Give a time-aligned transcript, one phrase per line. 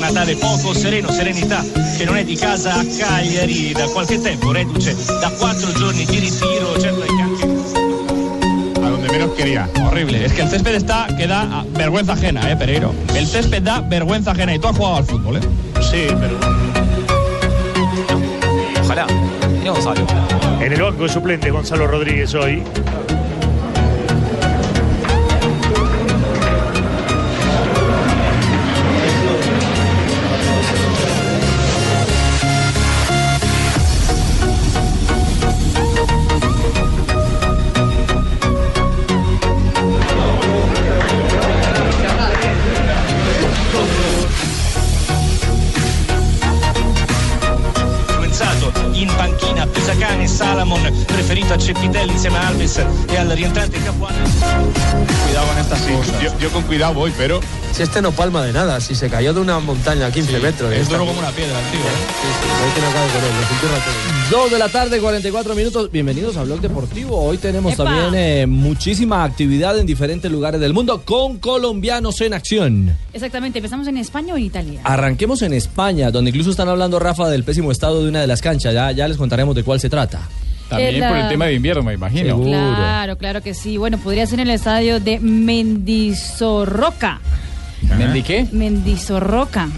[0.00, 1.62] Natale poco sereno, serenità
[1.96, 6.18] che non è di casa a Cagliari da qualche tempo, reduce da quattro giorni di
[6.18, 7.44] ritiro, certo è che anche
[8.82, 9.68] a donde menos quería.
[9.86, 10.24] Horrible.
[10.24, 12.94] Es que el césped está que da vergüenza ajena, eh, Pereiro.
[13.14, 15.40] El césped da vergüenza ajena y tú has jugado al fútbol, eh.
[15.82, 16.38] sì, però
[18.82, 19.06] Ojalá.
[19.64, 20.06] Gonzalo.
[20.60, 22.62] En el banco suplente Gonzalo Rodríguez hoy.
[51.00, 54.18] Salamon preferito a Cepitelli insieme a Alves e al rientrante Capuano.
[55.24, 56.22] Cuidado con estas cosas.
[56.22, 57.40] Yo, yo con cuidado voy, pero
[57.72, 60.72] Si este no palma de nada, si se cayó de una montaña a 15 metros.
[60.72, 61.80] Es duro como una piedra, tío.
[61.80, 62.10] ¿eh?
[64.30, 65.90] 2 de la tarde, 44 minutos.
[65.90, 67.20] Bienvenidos a Blog Deportivo.
[67.20, 67.84] Hoy tenemos ¡Epa!
[67.84, 72.96] también eh, muchísima actividad en diferentes lugares del mundo con colombianos en acción.
[73.12, 74.80] Exactamente, empezamos en España o en Italia.
[74.84, 78.40] Arranquemos en España, donde incluso están hablando, Rafa, del pésimo estado de una de las
[78.42, 78.74] canchas.
[78.74, 80.28] Ya, ya les contaremos de cuál se trata.
[80.70, 82.28] También por el tema de invierno, me imagino.
[82.28, 82.50] Seguro.
[82.50, 83.76] Claro, claro que sí.
[83.76, 87.20] Bueno, podría ser en el estadio de Mendizorroca.
[87.82, 88.46] ¿Mendy qué?
[88.52, 89.68] Mendizorroca.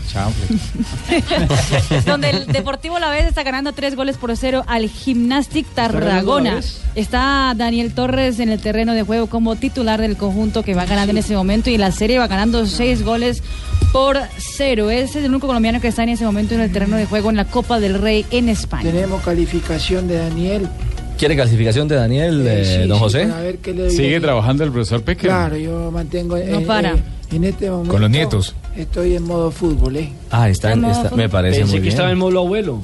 [2.06, 6.60] Donde el Deportivo La Vez está ganando tres goles por cero al Gymnastic Tarragona.
[6.94, 11.12] Está Daniel Torres en el terreno de juego como titular del conjunto que va ganando
[11.12, 13.42] en ese momento y la serie va ganando seis goles
[13.92, 14.90] por cero.
[14.90, 17.30] Ese es el único colombiano que está en ese momento en el terreno de juego
[17.30, 18.90] en la Copa del Rey en España.
[18.90, 20.68] Tenemos calificación de Daniel.
[21.22, 23.26] ¿Quiere clasificación de Daniel, Eh, eh, sí, don sí, José?
[23.28, 25.28] para ver qué le Sigue trabajando el profesor Peque.
[25.28, 26.36] Claro, yo mantengo.
[26.36, 26.94] No eh, para.
[26.94, 27.92] eh, en este momento.
[27.92, 28.56] Con los nietos.
[28.76, 30.10] Estoy en modo fútbol, ¿eh?
[30.32, 32.18] Ah, está, en- está- me parece muy bien.
[32.18, 32.80] modo abuelo.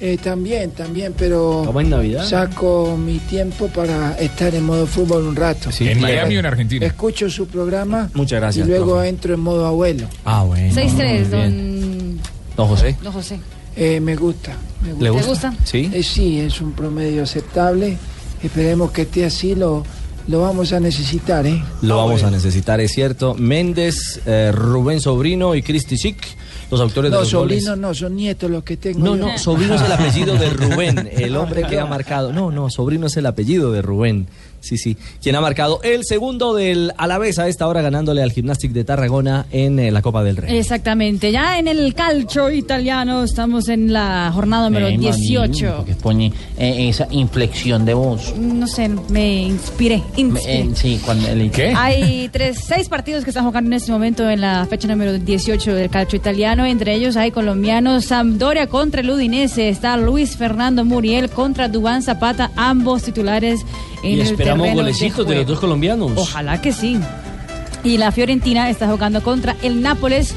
[0.00, 1.64] Eh, También, también, pero.
[1.66, 2.24] ¿Cómo en Navidad?
[2.24, 5.70] Saco mi tiempo para estar en modo fútbol un rato.
[5.70, 6.86] Sí, ¿En Miami o en Argentina?
[6.86, 8.08] Escucho su programa.
[8.14, 9.08] Muchas gracias, Y luego profe.
[9.10, 10.06] entro en modo abuelo.
[10.24, 10.72] Ah, bueno.
[10.74, 11.30] 6-3, muy bien.
[12.16, 12.20] don,
[12.56, 13.38] Don José, don José.
[13.76, 14.56] Eh, me gusta.
[14.82, 15.04] Me gusta.
[15.04, 15.50] ¿le ¿Te gusta?
[15.50, 15.64] gusta?
[15.64, 15.90] Sí.
[15.92, 17.96] Eh, sí, es un promedio aceptable.
[18.42, 19.54] Esperemos que esté así.
[19.54, 19.84] Lo,
[20.28, 21.62] lo vamos a necesitar, ¿eh?
[21.82, 23.34] Lo vamos a necesitar, es cierto.
[23.34, 26.16] Méndez, eh, Rubén Sobrino y Cristi Chic,
[26.70, 27.62] los autores de No, los goles.
[27.64, 28.98] sobrinos no, son nietos los que tengo.
[29.00, 29.26] No, yo.
[29.26, 32.32] no, sobrino es el apellido de Rubén, el hombre que ha marcado.
[32.32, 34.26] No, no, sobrino es el apellido de Rubén.
[34.66, 34.96] Sí, sí.
[35.22, 39.46] Quien ha marcado el segundo del Alavés a esta hora ganándole al Gimnastic de Tarragona
[39.52, 40.56] en eh, la Copa del Rey.
[40.56, 41.30] Exactamente.
[41.30, 45.84] Ya en el calcio italiano estamos en la jornada número 18.
[45.86, 48.34] Que pone eh, esa inflexión de voz.
[48.36, 49.98] No sé, me inspiré.
[50.16, 50.60] Me- inspiré.
[50.60, 51.72] eh, sí, cuando el ¿Qué?
[51.76, 55.74] Hay tres, seis partidos que están jugando en este momento en la fecha número 18
[55.74, 56.64] del calcio italiano.
[56.66, 58.06] Entre ellos hay colombianos.
[58.06, 59.68] Sampdoria contra el Udinese.
[59.68, 62.50] Está Luis Fernando Muriel contra Dubán Zapata.
[62.56, 63.60] Ambos titulares
[64.02, 65.40] en Y esperamos golecitos de, juego.
[65.40, 66.12] los dos colombianos.
[66.16, 66.98] Ojalá que sí.
[67.84, 70.34] Y la Fiorentina está jugando contra el Nápoles.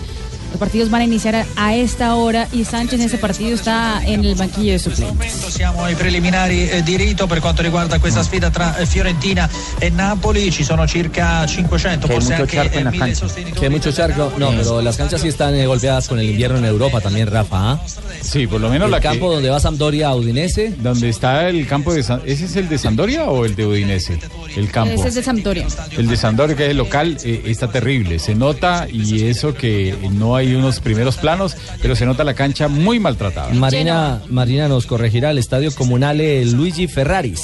[0.52, 4.26] Los partidos van a iniciar a- esta hora y Sánchez en ese partido está en
[4.26, 5.32] el banquillo de suplentes.
[5.48, 9.48] Siamo ai preliminari eh, di rito per quanto riguarda questa sfida tra eh, Fiorentina
[9.78, 12.90] e Napoli, ci sono circa 500, Che hay forse mucho anche charco en eh, la
[12.90, 13.16] 1000 cancha.
[13.16, 13.60] sostenitori.
[13.60, 14.32] Que hay mucho charco.
[14.38, 17.74] No, pero las canchas sí están eh, golpeadas con el invierno en Europa también, Rafa.
[17.74, 17.80] ¿ah?
[18.22, 20.74] Sí, por lo menos El la campo que, donde va Sampdoria a Udinese.
[20.82, 24.20] donde está el campo de San- ¿Ese es el de Sandoria o el de Udinese?
[24.56, 24.94] El campo.
[24.94, 25.68] Ese es de Sampdoria.
[25.98, 28.20] El de Sandoria, que es el local, eh, está terrible.
[28.20, 32.68] Se nota, y eso que no hay unos primeros planos, pero se nota la cancha
[32.68, 33.50] muy maltratada.
[33.54, 37.42] Marina, Marina nos corregirá el estadio comunal eh, Luigi Ferraris.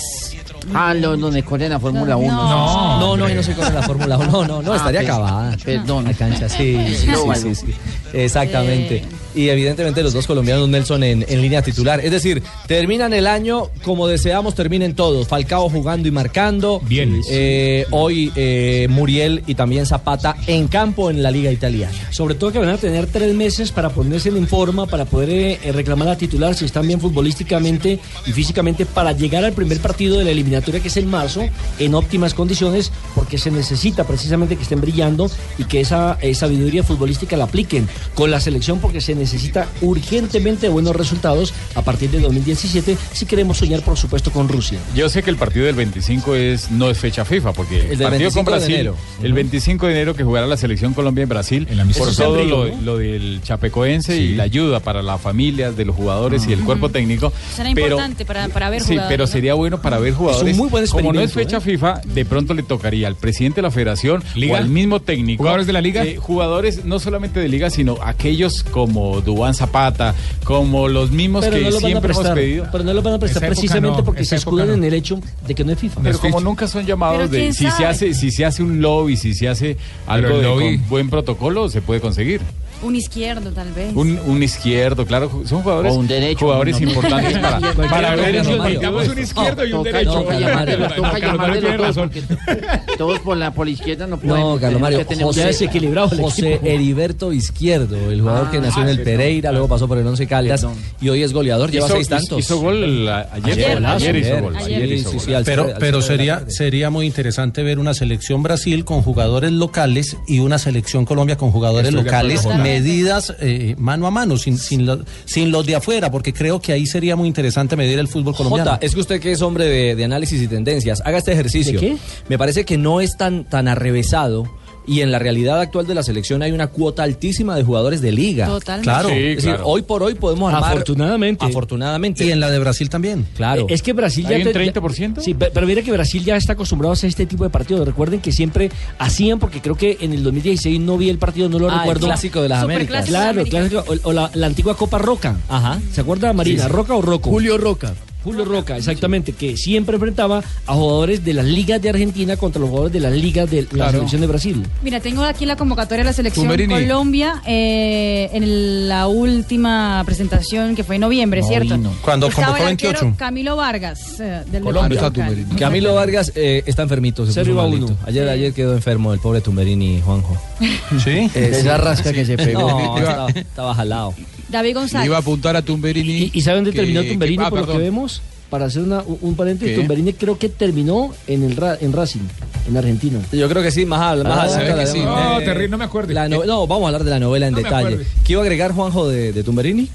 [0.73, 2.31] Ah, lo- donde corren la Fórmula 1.
[2.33, 2.99] No.
[2.99, 4.31] No, no, ahí no se corre la Fórmula 1.
[4.31, 5.55] No, no, no, Ah, estaría acabada.
[5.63, 6.05] Perdón.
[6.05, 7.73] La cancha, sí, sí, sí, No, sí, sí.
[8.13, 9.03] Exactamente.
[9.35, 11.99] Y evidentemente los dos colombianos Nelson en, en línea titular.
[11.99, 15.27] Es decir, terminan el año como deseamos, terminen todos.
[15.27, 16.79] Falcao jugando y marcando.
[16.87, 17.21] Bien.
[17.29, 21.93] Eh, hoy eh, Muriel y también Zapata en campo en la Liga Italiana.
[22.11, 25.71] Sobre todo que van a tener tres meses para ponerse en forma, para poder eh,
[25.73, 30.23] reclamar a titular si están bien futbolísticamente y físicamente para llegar al primer partido de
[30.23, 31.43] la eliminatoria que es en marzo
[31.79, 36.83] en óptimas condiciones porque se necesita precisamente que estén brillando y que esa eh, sabiduría
[36.83, 42.19] futbolística la apliquen con la selección porque se necesita urgentemente buenos resultados a partir de
[42.19, 44.79] 2017 si queremos soñar por supuesto con Rusia.
[44.95, 48.09] Yo sé que el partido del 25 es no es fecha FIFA, porque el, partido
[48.09, 48.95] 25 con de Brasil, enero.
[49.21, 51.67] el 25 de enero que jugará la selección Colombia en Brasil,
[51.97, 52.81] por todo lo, Río, ¿no?
[52.81, 56.89] lo del chapecoense y la ayuda para las familias de los jugadores y el cuerpo
[56.89, 57.33] técnico.
[57.53, 59.27] Será pero, importante para, para ver Sí, jugadores, pero ¿no?
[59.27, 60.44] sería bueno para ver jugadores.
[60.53, 63.71] Muy buen Como no es fecha FIFA, de pronto le tocaría al presidente de la
[63.71, 64.53] federación ¿Liga?
[64.53, 65.43] o al mismo técnico.
[65.43, 66.05] ¿Jugadores de la liga?
[66.05, 70.13] eh, jugadores no solamente de liga, sino aquellos como Dubán Zapata,
[70.43, 72.67] como los mismos Pero que no lo siempre hemos prestar, pedido.
[72.71, 74.73] pero no lo van a prestar precisamente no, porque se escudan no.
[74.73, 76.01] en el hecho de que no es FIFA.
[76.03, 79.33] Pero como nunca son llamados de si se hace si se hace un lobby, si
[79.33, 79.77] se hace
[80.07, 82.41] algo de con buen protocolo, se puede conseguir.
[82.85, 83.91] Un izquierdo, tal vez.
[83.95, 86.87] Un, un izquierdo, claro, son jugadores O un derecho, jugadores no.
[86.89, 87.59] importantes para,
[87.89, 88.79] para ver no, el Mario.
[88.79, 90.11] Digamos un izquierdo y un Toca, derecho.
[90.13, 90.95] toca no, llamarle, Mario.
[90.95, 92.09] toca Carlos llamarle Mario los tiene dos razón.
[92.53, 94.35] porque todos por la, por la izquierda no pueden.
[94.39, 96.59] No, Carlos tenemos Mario, José, desequilibrado el José.
[96.63, 99.01] Heriberto Izquierdo, el jugador Ah, que nació en el.
[99.01, 100.65] Pereira, luego pasó por el Once Caldas
[101.01, 102.39] y hoy es goleador, lleva hizo, seis tantos.
[102.39, 104.77] hizo gol a- ayer, Ayer, ayer, hizo gol, ayer.
[104.83, 105.25] ayer hizo Sí, gol.
[105.25, 110.17] sí, al Pero, pero sería, sería muy interesante ver una selección Brasil con jugadores locales
[110.27, 112.45] y una selección Colombia con jugadores locales.
[112.79, 116.71] Medidas eh, mano a mano, sin, sin, lo- sin los de afuera, porque creo que
[116.73, 118.71] ahí sería muy interesante medir el fútbol colombiano.
[118.71, 121.79] Jota, es que usted que es hombre de, de análisis y tendencias, haga este ejercicio.
[121.79, 121.97] ¿De qué?
[122.29, 124.45] Me parece que no es tan, tan arrevesado
[124.87, 128.11] y en la realidad actual de la selección hay una cuota altísima de jugadores de
[128.11, 128.47] liga.
[128.47, 128.83] Totalmente.
[128.89, 129.09] Claro.
[129.09, 130.71] Sí, es decir, hoy por hoy podemos armar...
[130.71, 131.45] Afortunadamente.
[131.45, 132.25] Afortunadamente.
[132.25, 133.25] Y en la de Brasil también.
[133.35, 133.65] Claro.
[133.69, 135.21] Es que Brasil ya ¿Hay un te- 30%?
[135.21, 137.85] Sí, pe- pero mira que Brasil ya está acostumbrado a hacer este tipo de partidos.
[137.85, 141.59] Recuerden que siempre hacían, porque creo que en el 2016 no vi el partido, no
[141.59, 142.07] lo Ah, el recuerdo.
[142.07, 143.05] clásico de las Américas.
[143.05, 145.37] Claro, el clásico, o, o la, la antigua Copa Roca.
[145.49, 145.79] Ajá.
[145.91, 146.63] ¿Se acuerda, Marina?
[146.63, 146.73] Sí, sí.
[146.73, 147.29] ¿Roca o Roco?
[147.29, 147.93] Julio Roca.
[148.25, 152.69] Julio Roca, exactamente, que siempre enfrentaba a jugadores de las ligas de Argentina contra los
[152.69, 153.91] jugadores de las ligas de la Claro.
[153.91, 154.63] selección de Brasil.
[154.83, 156.73] Mira, tengo aquí la convocatoria de la selección Tumberini.
[156.73, 161.77] Colombia eh, en la última presentación que fue en noviembre, No ¿cierto?
[162.01, 163.15] Cuando Estaba convocó el arquero 28.
[163.17, 164.99] Camilo Vargas, eh, del Colombia.
[165.07, 165.57] Está.
[165.57, 167.95] Camilo Vargas eh, está enfermito, se uno.
[168.05, 170.35] Ayer, ayer quedó enfermo el pobre Tumberini Juanjo.
[171.03, 171.29] Sí.
[171.33, 172.61] De esa rasca que se pegó.
[172.61, 174.13] No, estaba, estaba jalado.
[174.49, 175.05] David Le González.
[175.07, 176.11] iba a apuntar a Tumberini.
[176.11, 178.21] ¿Y, y sabe dónde que- terminó que- Tumberini ah, por lo que vemos?
[178.49, 179.81] Para hacer una- un paréntesis, ¿Qué?
[179.81, 182.21] Tumberini creo que terminó en el en Racing,
[182.69, 183.19] en Argentina.
[183.31, 184.99] Yo creo que sí, más, al- más Ah, que sí.
[184.99, 186.13] Eh, No, terrible, no me acuerdo.
[186.13, 187.99] la no, no, vamos a hablar de la novela en No detalle.
[188.23, 189.89] ¿Qué iba a agregar Juanjo de, de Tumberini?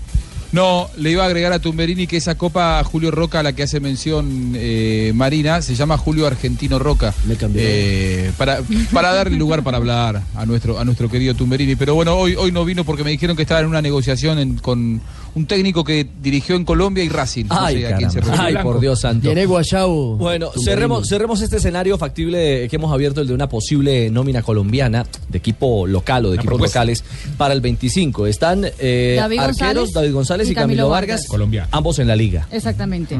[0.52, 3.62] No, le iba a agregar a Tumberini que esa copa Julio Roca a la que
[3.62, 7.14] hace mención eh, Marina se llama Julio Argentino Roca.
[7.26, 7.62] Me cambió.
[7.64, 8.60] Eh, para,
[8.92, 11.76] para darle lugar para hablar a nuestro, a nuestro querido Tumberini.
[11.76, 14.56] Pero bueno, hoy, hoy no vino porque me dijeron que estaba en una negociación en-
[14.58, 15.00] con
[15.34, 17.44] un técnico que dirigió en Colombia y Racing.
[17.46, 18.36] No Ay, sé a quién se caramba.
[18.44, 18.58] refiere.
[18.58, 19.28] Ay, por Dios santo.
[20.18, 25.06] Bueno, cerremos, cerremos este escenario factible que hemos abierto, el de una posible nómina colombiana
[25.28, 26.80] de equipo local o de equipos propuesta.
[26.80, 27.04] locales
[27.36, 28.26] para el 25.
[28.26, 31.28] Están eh, David arqueros González David González y, y Camilo, Camilo Vargas, Vargas.
[31.28, 31.68] Colombia.
[31.70, 32.46] ambos en la liga.
[32.50, 33.18] Exactamente.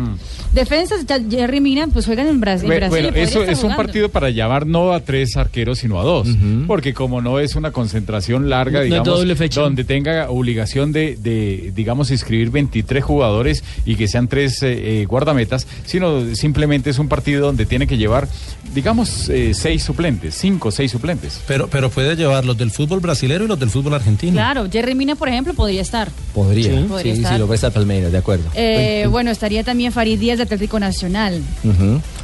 [0.53, 2.67] Defensas, ya- Jerry Mina, pues juegan en, Bue- Brasil.
[2.69, 6.29] Bueno, eso es un partido para llamar no a tres arqueros, sino a dos.
[6.67, 9.61] Porque como no es una concentración larga, No digamos, doble fecha.
[9.61, 15.07] donde tenga obligación de, de, digamos, inscribir 23 jugadores y que sean tres eh, eh,
[15.07, 18.29] guardametas, sino simplemente es un partido donde tiene que llevar,
[18.75, 21.41] digamos, eh, seis suplentes, cinco o seis suplentes.
[21.47, 24.33] Pero, pero puede llevar los del fútbol brasilero y los del fútbol argentino.
[24.33, 26.09] Claro, Jerry Mina, por ejemplo, podría estar.
[26.33, 26.71] Podría.
[26.71, 26.79] Sí.
[26.79, 27.39] Sí, Podría sí, estar.
[27.41, 28.45] lo presta Palmeiras, de acuerdo.
[28.55, 31.43] Eh, bueno, estaría también Farid Díaz de Atlético Nacional,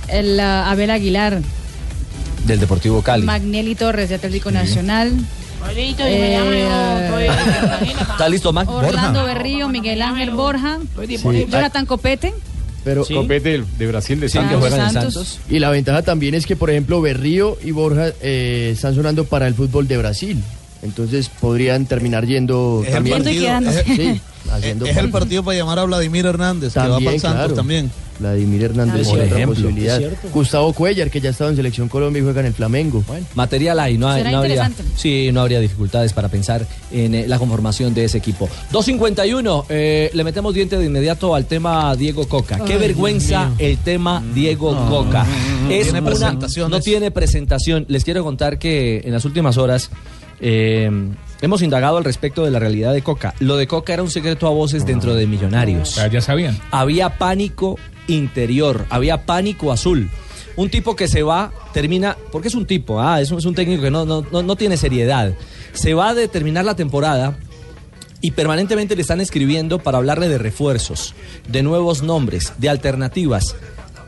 [0.09, 1.41] el ah, Abel Aguilar,
[2.47, 3.25] Del Deportivo Cali.
[3.25, 5.13] Magnelli Torres de Atlético Nacional,
[8.13, 8.69] ¿Está listo, Mac?
[8.69, 10.79] Orlando Berrío, Miguel Ángel Borja,
[11.49, 12.35] Jonathan Copete.
[12.85, 13.15] Pero Sí.
[13.15, 15.41] Copete del- de Brasil de Santos.
[15.49, 19.49] Y la ventaja también es que, por ejemplo, Berrío y Borja eh, están sonando para
[19.49, 20.41] el fútbol de Brasil.
[20.83, 23.17] Entonces podrían terminar yendo Es el también.
[23.17, 23.85] Y partido, quedándose.
[23.85, 24.21] Sí,
[24.53, 27.55] haciendo Es el partido para llamar a Vladimir Hernández, que va para el Santos claro.
[27.55, 27.91] también.
[28.19, 29.47] Vladimir Hernández Es es otra cierto.
[29.55, 29.95] posibilidad.
[29.95, 30.29] Es cierto.
[30.33, 33.05] Gustavo Cuellar, que ya ha estado en Selección Colombia y juega en el Flamengo.
[33.35, 37.25] Material hay, no, hay, Será no habría, sí, no habría dificultades para pensar en eh,
[37.29, 38.49] la conformación de ese equipo.
[38.73, 42.59] 251, eh, le metemos diente de inmediato al tema Diego Coca.
[42.65, 45.25] Qué Ay, vergüenza el tema Diego Coca.
[45.65, 47.85] no Es tiene una- no tiene presentación.
[47.89, 49.91] Les quiero contar que en las últimas horas
[50.41, 50.91] eh,
[51.41, 53.35] hemos indagado al respecto de la realidad de Coca.
[53.41, 55.99] Lo de Coca era un secreto a voces dentro de Millonarios.
[56.13, 56.59] ya sabían.
[56.71, 60.11] Había pánico interior, había pánico azul.
[60.57, 63.91] Un tipo que se va, termina, porque es un tipo, ah, es un, técnico que
[63.91, 65.35] no, no, no, no tiene seriedad.
[65.73, 67.37] Se va de terminar la temporada
[68.23, 71.15] y permanentemente le están escribiendo para hablarle de refuerzos,
[71.49, 73.55] de nuevos nombres, de alternativas.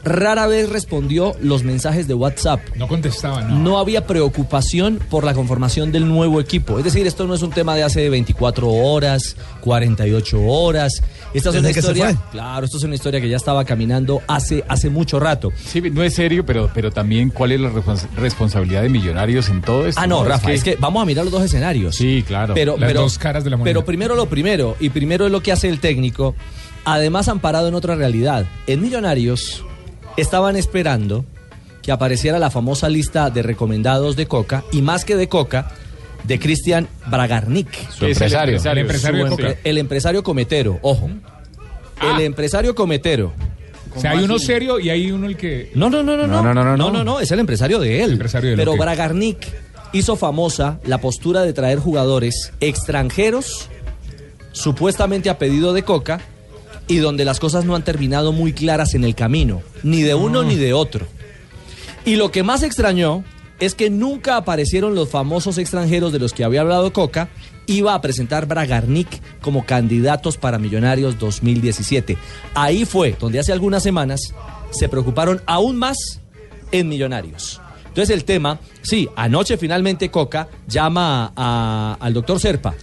[0.05, 2.61] Rara vez respondió los mensajes de WhatsApp.
[2.77, 3.59] No contestaba, no.
[3.59, 6.79] No había preocupación por la conformación del nuevo equipo.
[6.79, 11.03] Es decir, esto no es un tema de hace 24 horas, 48 horas.
[11.35, 12.17] Esta es una historia.
[12.31, 15.53] Claro, esto es una historia que ya estaba caminando hace, hace mucho rato.
[15.63, 19.61] Sí, no es serio, pero, pero también cuál es la respons- responsabilidad de Millonarios en
[19.61, 20.01] todo esto.
[20.01, 21.97] Ah, no, Rafa, es que vamos a mirar los dos escenarios.
[21.97, 22.55] Sí, claro.
[22.55, 23.71] Pero, Las pero- dos caras de la moneda.
[23.75, 26.35] Pero primero lo primero, y primero es lo que hace el técnico,
[26.85, 28.47] además amparado en otra realidad.
[28.67, 29.65] En Millonarios
[30.21, 31.25] estaban esperando
[31.83, 35.71] que apareciera la famosa lista de recomendados de Coca, y más que de Coca,
[36.25, 37.91] de Cristian Bragarnik.
[37.91, 38.61] Su el empresario.
[38.63, 38.79] El
[39.79, 41.09] empresario Su El cometero, ojo.
[42.03, 43.33] El empresario cometero.
[43.97, 45.73] O sea, hay uno serio y hay uno el que.
[45.75, 46.43] No, no, no, no, no.
[46.43, 48.13] No, no, no, es el empresario de él.
[48.13, 48.77] empresario de Pero.
[48.77, 49.39] Bragarnik
[49.93, 53.69] hizo famosa la postura de traer jugadores extranjeros,
[54.53, 56.21] supuestamente a pedido de Coca,
[56.89, 60.43] y donde las cosas no han terminado muy claras en el camino, ni de uno
[60.43, 61.07] ni de otro.
[62.05, 63.23] Y lo que más extrañó
[63.61, 67.29] es que nunca aparecieron los famosos extranjeros de los que había hablado Coca.
[67.67, 72.17] Iba a presentar Bragarnik como candidatos para Millonarios 2017.
[72.55, 74.33] Ahí fue donde hace algunas semanas
[74.71, 76.21] se preocuparon aún más
[76.73, 77.61] en Millonarios.
[77.89, 81.33] Entonces el tema, sí, anoche finalmente Coca llama
[82.01, 82.75] al doctor Serpa,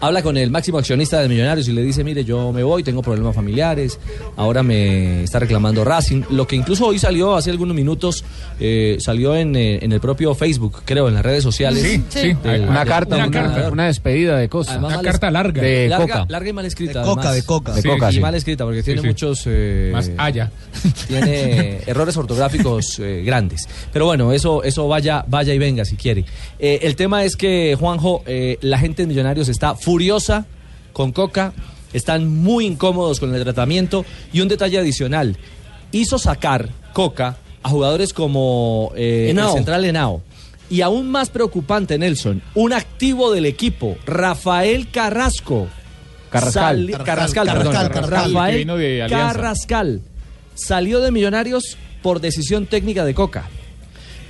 [0.00, 3.02] habla con el máximo accionista de Millonarios y le dice, mire, yo me voy, tengo
[3.02, 3.98] problemas familiares,
[4.36, 8.24] ahora me está reclamando Racing, lo que incluso hoy salió hace algunos minutos,
[8.60, 11.82] eh, salió en, eh, en el propio Facebook, creo, en las redes sociales.
[11.82, 12.36] Sí, sí.
[12.68, 14.74] Una carta, una, una despedida de cosas.
[14.74, 15.62] Además, mal es- larga.
[15.62, 16.26] De larga, Coca.
[16.28, 17.00] larga y mal escrita.
[17.00, 17.34] De Coca, además.
[17.36, 17.72] de Coca.
[17.74, 18.16] De Sí, Coca, sí.
[18.18, 19.06] Y mal escrita, porque tiene sí.
[19.06, 19.42] muchos...
[19.46, 20.50] eh, Más allá.
[21.06, 23.68] tiene errores ortográficos eh, grandes.
[23.92, 26.24] Pero bueno, eso, eso vaya, vaya y venga si quiere.
[26.58, 30.44] Eh, el tema es que, Juanjo, eh, la gente de Millonarios está furiosa
[30.92, 31.54] con Coca,
[31.94, 34.04] están muy incómodos con el tratamiento
[34.34, 35.38] y un detalle adicional,
[35.92, 40.20] hizo sacar Coca a jugadores como eh, el central Henao.
[40.68, 45.68] Y aún más preocupante, Nelson, un activo del equipo, Rafael Carrasco.
[46.28, 46.90] Carrascal.
[46.90, 47.72] Carrascal, Carrascal, perdón.
[47.72, 49.08] Carrascal, Rafael.
[49.08, 50.02] Carrascal
[50.54, 53.48] salió de Millonarios por decisión técnica de Coca.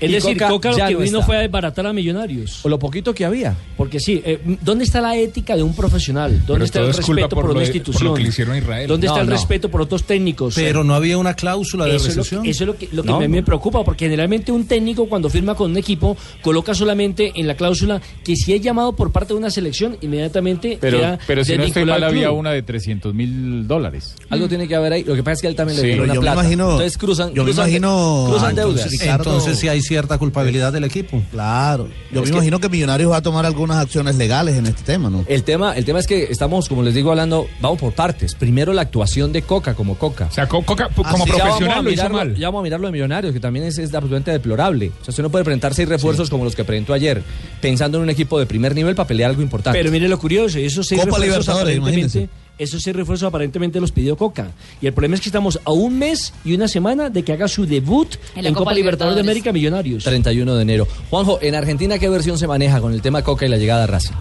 [0.01, 1.27] Es Y decir, Coca, lo ya que no vino está.
[1.27, 2.65] fue a desbaratar a Millonarios.
[2.65, 3.57] O lo poquito que había.
[3.77, 6.31] Porque sí, eh, ¿dónde está la ética de un profesional?
[6.47, 8.05] ¿Dónde Pero está el respeto por por, lo una de- por institución?
[8.09, 8.89] lo que le hicieron a Israel.
[8.89, 9.33] ¿Dónde está el no.
[9.33, 10.55] respeto por otros técnicos?
[10.55, 12.43] Pero no había una cláusula de Eso es, lo recesión.
[12.45, 13.21] que, eso es lo que, lo que No.
[13.21, 17.47] me, me preocupa, porque generalmente un técnico cuando firma con un equipo coloca solamente en
[17.47, 21.45] la cláusula que si es llamado por parte de una selección, inmediatamente Pero, queda pero
[21.45, 24.15] si no estoy mal, al había una de 300 mil dólares.
[24.31, 25.05] Algo tiene que haber ahí.
[25.05, 25.83] Lo que pasa es que él también Sí.
[25.83, 26.41] le dieron Yo una me plata.
[26.43, 28.77] imagino- Entonces cruzan, yo me imagino- cruzan Ah, deudas.
[28.85, 31.21] entonces, Ricardo- Entonces sí hay cierta culpabilidad del equipo.
[31.33, 31.89] Claro.
[32.13, 34.83] Yo Es me que- imagino que Millonarios va a tomar algunas acciones legales en este
[34.83, 35.25] tema, ¿no?
[35.27, 38.35] El tema, el tema es que estamos, como les digo, hablando, vamos por partes.
[38.35, 40.27] Primero la actuación de Coca como Coca.
[40.31, 42.35] O sea, Co- Coca como sí, ya vamos profesional lo hizo mal.
[42.37, 44.93] Ya vamos a mirarlo de Millonarios, que también es, es absolutamente deplorable.
[45.01, 47.23] O sea, usted no puede presentar seis refuerzos como los que presentó ayer,
[47.61, 49.79] pensando en un equipo de primer nivel para pelear algo importante.
[49.79, 52.29] Pero mire lo curioso, esos seis Copa refuerzos Libertadores, imagínense.
[52.59, 54.53] Esos seis refuerzos aparentemente los pidió Coca.
[54.81, 57.49] Y el problema es que estamos a un mes y una semana de que haga
[57.49, 59.23] su debut En Copa, Copa Libertadores de.
[59.23, 60.05] América Millonarios.
[60.05, 60.89] 31 de enero.
[61.11, 63.87] Juanjo, en Argentina, ¿qué versión se maneja con el tema Coca y la llegada a
[63.87, 64.15] Racing?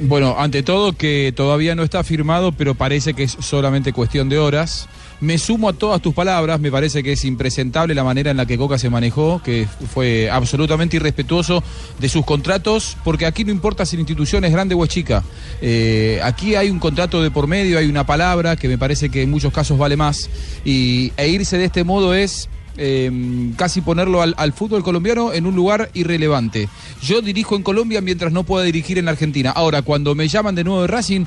[0.00, 4.38] Bueno, ante todo que todavía no está firmado, pero parece que es solamente cuestión de
[4.38, 4.88] horas.
[5.20, 8.46] Me sumo a todas tus palabras, me parece que es impresentable la manera en la
[8.46, 11.62] que Coca se manejó, que fue absolutamente irrespetuoso
[11.98, 15.24] de sus contratos, porque aquí no importa si la institución es grande o es chica.
[15.60, 19.22] Eh, aquí hay un contrato de por medio, hay una palabra que me parece que
[19.22, 20.30] en muchos casos vale más,
[20.64, 22.48] y, e irse de este modo es
[22.80, 23.10] eh,
[23.56, 26.68] casi ponerlo al, fútbol colombiano en un lugar irrelevante.
[27.02, 29.50] Yo dirijo en Colombia mientras no pueda dirigir en Argentina.
[29.50, 31.24] Ahora, cuando me llaman de nuevo de Racing,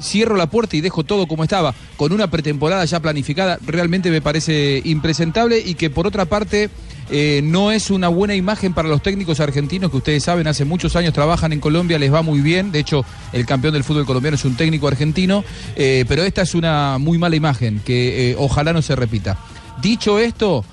[0.00, 4.20] cierro la puerta y dejo todo como estaba, con una pretemporada ya planificada, realmente me
[4.20, 6.70] parece impresentable y que por otra parte
[7.10, 10.96] eh, no es una buena imagen para los técnicos argentinos que ustedes saben, hace muchos
[10.96, 14.36] años trabajan en Colombia, les va muy bien, de hecho el campeón del fútbol colombiano
[14.36, 15.44] es un técnico argentino,
[15.76, 19.38] eh, pero esta es una muy mala imagen que eh, ojalá no se repita.
[19.82, 20.64] Dicho esto,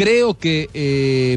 [0.00, 1.36] creo que eh,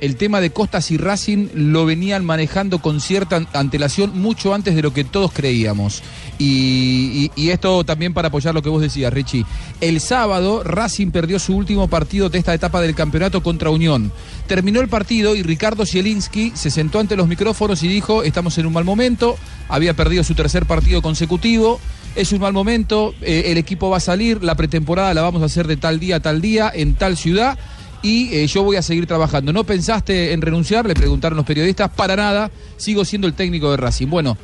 [0.00, 4.76] el tema de Costas y Racing lo venían manejando con cierta an- antelación mucho antes
[4.76, 6.04] de lo que todos creíamos.
[6.38, 9.44] Y- y esto también para apoyar lo que vos decías, Richie.
[9.80, 14.12] El sábado Racing perdió su último partido de esta etapa del campeonato contra Unión.
[14.46, 18.66] Terminó el partido y Ricardo Zielinski se sentó ante los micrófonos y dijo, estamos en
[18.66, 19.36] un mal momento,
[19.68, 21.80] había perdido su tercer partido consecutivo.
[22.16, 25.44] Es un mal momento, eh, el equipo va a salir, la pretemporada la vamos a
[25.44, 27.58] hacer de tal día a tal día, en tal ciudad,
[28.00, 29.52] y eh, yo voy a seguir trabajando.
[29.52, 30.86] ¿No pensaste en renunciar?
[30.86, 31.90] Le preguntaron los periodistas.
[31.90, 34.06] Para nada, sigo siendo el técnico de Racing.
[34.06, 34.38] Bueno,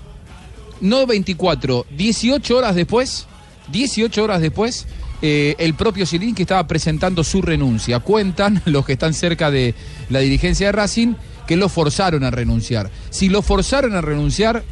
[0.83, 3.27] no 24, 18 horas después,
[3.71, 4.87] 18 horas después,
[5.23, 8.01] eh, el propio Zielinski estaba presentando su renuncia.
[8.01, 9.75] Cuentan los que están cerca de
[10.11, 11.15] la dirigencia de Racing
[11.47, 12.91] que lo forzaron a renunciar.
[13.09, 14.63] Si lo forzaron a renunciar,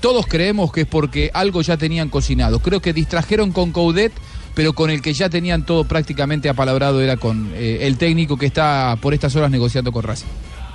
[0.00, 2.58] todos creemos que es porque algo ya tenían cocinado.
[2.60, 4.12] Creo que distrajeron con Coudet,
[4.54, 8.46] pero con el que ya tenían todo prácticamente apalabrado era con eh, el técnico que
[8.46, 10.26] está por estas horas negociando con Racing.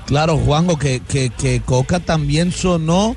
[0.06, 3.16] Claro, Juanjo, que, que, que Coca también sonó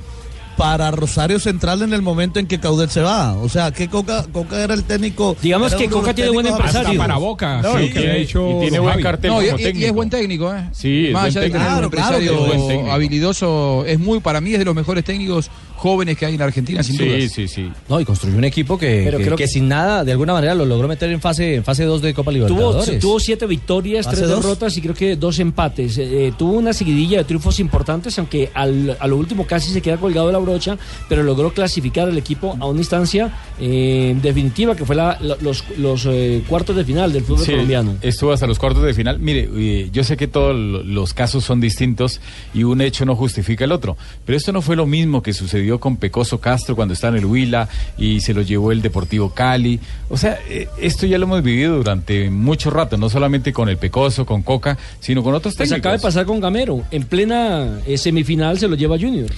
[0.57, 3.35] para Rosario Central en el momento en que Caudet se va.
[3.37, 5.37] O sea, que Coca, Coca era el técnico.
[5.41, 6.99] Digamos que Coca tiene buen empresario.
[6.99, 9.47] Para Boca, No, sí, y que tiene- ha hecho y tiene buen cartel No, y,
[9.51, 10.69] como y- y es buen técnico, ¿eh?
[10.73, 11.71] Sí, es Más buen allá de que técnico.
[11.71, 12.93] es un Claro, claro empresario que es buen técnico.
[12.93, 15.49] habilidoso, es muy, para mí es de los mejores técnicos
[15.79, 17.33] jóvenes que hay en Argentina, sin Sí, dudas.
[17.33, 17.71] sí, sí.
[17.89, 20.33] No, y construyó un equipo que, Pero que- creo que que- sin nada, de alguna
[20.33, 22.99] manera, lo logró meter en fase en fase 2 de Copa Tuvo, Libertadores.
[23.01, 24.43] tuvo siete victorias, ¿Fase tres dos?
[24.43, 25.97] derrotas y creo que dos empates.
[25.99, 29.81] Eh, eh, tuvo una seguidilla de triunfos importantes, aunque al- a lo último casi se
[29.81, 30.77] queda colgado de la brocha,
[31.09, 35.65] pero logró clasificar el equipo a una instancia eh, definitiva, que fue la- la- los,
[35.79, 37.97] los, eh, cuartos de final del fútbol Sí, colombiano.
[38.03, 39.19] Estuvo hasta los cuartos de final.
[39.19, 42.21] Mire, yo sé que todos lo- los casos son distintos
[42.55, 45.68] y un hecho no justifica el otro, pero esto no fue lo mismo que sucedió
[45.79, 49.79] con Pecoso Castro cuando estaba en el Huila y se lo llevó el Deportivo Cali.
[50.09, 53.77] O sea, eh, esto ya lo hemos vivido durante mucho rato, no solamente con el
[53.77, 55.81] Pecoso, con Coca, sino con otros Pues técnicos.
[55.81, 56.83] acaba de pasar con Gamero.
[56.91, 59.29] En plena eh, semifinal se lo lleva Junior.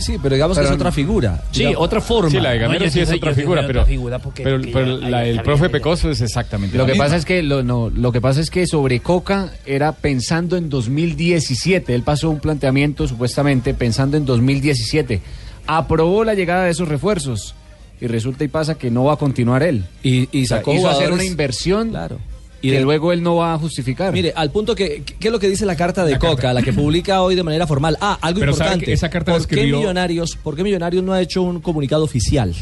[0.00, 1.42] Sí, pero digamos que es otra figura.
[1.50, 2.30] Sí, Digamos- otra forma.
[2.30, 4.58] Sí, la de Gamero No, sí sí es otra figura, pero, otra figura porque- pero,
[4.58, 5.68] porque pero ya- la ahí del está profe.
[5.70, 7.04] Pecoso es exactamente Lo la que misma.
[7.06, 10.68] pasa es que lo, no, lo que pasa es que sobre Coca era pensando en
[10.70, 11.96] 2017.
[11.96, 15.20] Él pasó un planteamiento supuestamente pensando en 2017.
[15.68, 17.54] Aprobó la llegada de esos refuerzos
[18.00, 19.84] y resulta y pasa que no va a continuar él.
[20.02, 22.18] Y, y O sea, sacó hizo hacer una inversión Claro.
[22.62, 24.12] y que luego él no va a justificar.
[24.12, 26.72] Mire, al punto que, ¿qué es lo que dice la carta de Coca, la que
[26.72, 27.96] publica hoy de manera formal?
[28.00, 28.92] Ah, algo Pero importante.
[28.92, 32.54] esa carta ¿Por, qué escribió- Millonarios, ¿Por qué Millonarios no ha hecho un comunicado oficial?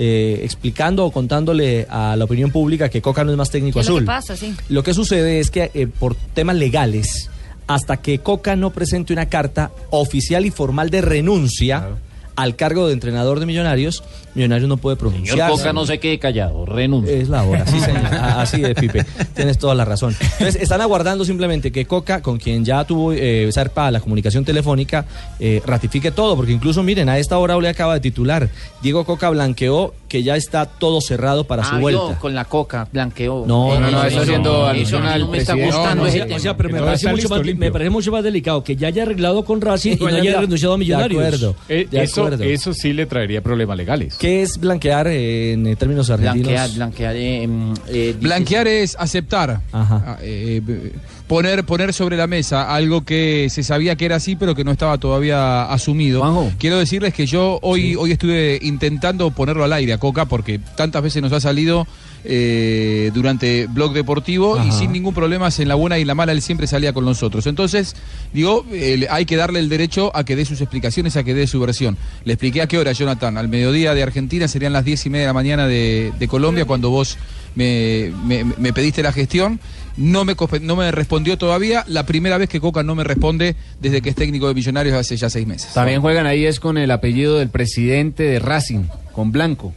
[0.00, 3.80] eh, explicando o contándole a la opinión pública que Coca no es más técnico ¿Qué
[3.80, 4.02] es lo azul.
[4.04, 4.36] que pasa?
[4.36, 4.54] Sí.
[4.68, 7.28] Lo que sucede es que eh, por temas legales,
[7.66, 11.88] hasta que Coca no presente una carta oficial y formal de renuncia
[12.38, 14.04] al cargo de entrenador de Millonarios,
[14.38, 15.32] Millonarios no puede pronunciarse.
[15.42, 17.12] Señor Coca no se quede callado, renuncia.
[17.16, 18.06] Es la hora, sí, señor.
[18.06, 19.04] A- Así es, Pipe.
[19.34, 20.16] Tienes toda la razón.
[20.20, 25.04] Entonces, están aguardando simplemente que Coca, con quien ya tuvo eh, Zarpa la comunicación telefónica,
[25.40, 28.48] eh, ratifique todo, porque incluso, miren, a esta hora le acaba de titular.
[28.82, 32.00] Diego Coca blanqueó que ya está todo cerrado para su Ah, vuelta.
[32.00, 33.44] yo con la coca blanqueó.
[33.46, 36.04] No, no, no, eso, eso haciendo alusión al me está gustando.
[36.04, 36.36] O ese sea, tema.
[36.36, 37.60] o sea, pero me parece, mucho listo, más, limpio.
[37.66, 40.40] me parece mucho más delicado que ya haya arreglado con Racing y no haya ya-
[40.40, 41.22] renunciado a de Millonarios.
[41.24, 41.56] acuerdo.
[41.68, 42.44] Eh, De eso, acuerdo.
[42.44, 44.16] eso sí le traería problemas legales.
[44.18, 46.48] ¿Qué es blanquear eh, en términos argentinos?
[46.52, 47.16] Blanquear, blanquear.
[47.16, 50.92] eh, mm, eh, Blanquear es aceptar, Ah, eh, eh,
[51.26, 54.72] poner, poner sobre la mesa algo que se sabía que era así, pero que no
[54.72, 56.52] estaba todavía asumido.
[56.58, 61.02] Quiero decirles que yo hoy, hoy estuve intentando ponerlo al aire a Coca, porque tantas
[61.02, 61.86] veces nos ha salido
[62.24, 66.32] eh, durante Blog Deportivo y sin ningún problema, en la buena y en la mala,
[66.32, 67.46] él siempre salía con nosotros.
[67.46, 67.96] Entonces,
[68.32, 71.46] digo, eh, hay que darle el derecho a que dé sus explicaciones, a que dé
[71.46, 71.96] su versión.
[72.24, 73.38] Le expliqué a qué hora, Jonathan.
[73.38, 76.64] Al mediodía de Argentina serían las diez y media de la mañana de, de Colombia,
[76.64, 77.16] cuando vos
[77.54, 79.60] me, me- me pediste la gestión.
[79.96, 81.84] No me, no me respondió todavía.
[81.88, 85.16] La primera vez que Coca no me responde desde que es técnico de Millonarios hace
[85.16, 85.74] ya seis meses.
[85.74, 89.72] También juegan ahí es con el apellido del presidente de Racing, con Blanco.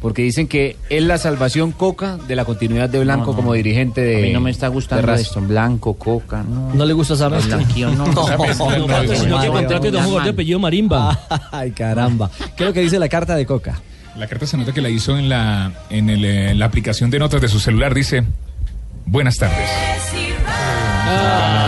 [0.00, 3.36] Porque dicen que es la salvación Coca de la continuidad de Blanco No, no.
[3.36, 5.40] como dirigente de A mí no me está gustando esto.
[5.40, 6.74] Blanco, coca, no.
[6.74, 7.58] ¿No le gusta esa mezcla?
[7.58, 8.06] Blanquillo, no.
[8.06, 9.02] No, mezcla no, no es no, buena.
[9.02, 11.20] no, que no, contrate no, un jugador de apellido Marimba.
[11.52, 12.28] Ay, caramba.
[12.56, 13.80] ¿Qué es lo que dice la carta de Coca?
[14.18, 17.20] La carta se nota que la hizo en la, en el, en la aplicación de
[17.20, 17.94] notas de su celular.
[17.94, 18.24] Dice,
[19.06, 19.70] buenas tardes.
[20.44, 21.61] Ah,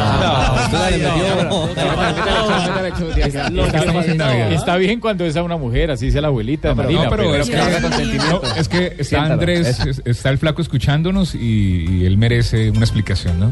[4.55, 6.75] Está, bien cuando es a una mujer, así sea la abuelita.
[6.75, 9.25] Marina, No, pero es que, no, es que está.
[9.25, 13.51] Andrés, está el flaco escuchándonos y, y él merece una explicación, ¿no?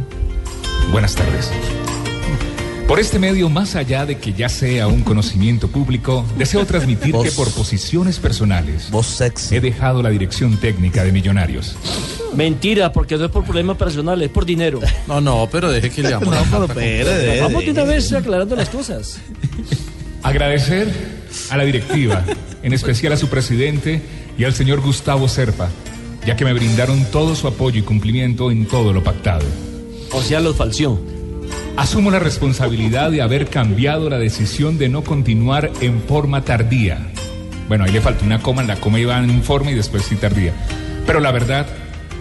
[0.90, 1.50] Buenas tardes.
[2.86, 7.24] Por este medio, más allá de que ya sea un conocimiento público, deseo transmitir Vos-
[7.24, 8.90] que por posiciones personales
[9.50, 11.74] he dejado la dirección técnica de Millonarios.
[12.36, 14.80] Mentira, porque no es por problemas personales, es por dinero.
[15.08, 16.30] No, no, pero deje que le amo.
[16.30, 17.10] No, pero
[17.42, 19.18] Vamos de una vez aclarando las cosas.
[20.22, 20.92] Agradecer
[21.50, 22.24] a la directiva,
[22.62, 24.02] en especial a su presidente
[24.36, 25.70] y al señor Gustavo Serpa,
[26.26, 29.46] ya que me brindaron todo su apoyo y cumplimiento en todo lo pactado.
[30.12, 31.00] O sea, los falció.
[31.76, 36.98] Asumo la responsabilidad de haber cambiado la decisión de no continuar en forma tardía.
[37.68, 40.52] Bueno, ahí le faltó una coma, la coma iba en forma y después sí tardía.
[41.06, 41.66] Pero la verdad,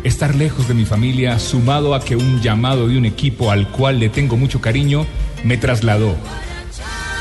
[0.04, 4.00] estar lejos de mi familia, sumado a que un llamado de un equipo al cual
[4.00, 5.06] le tengo mucho cariño,
[5.44, 6.16] me trasladó.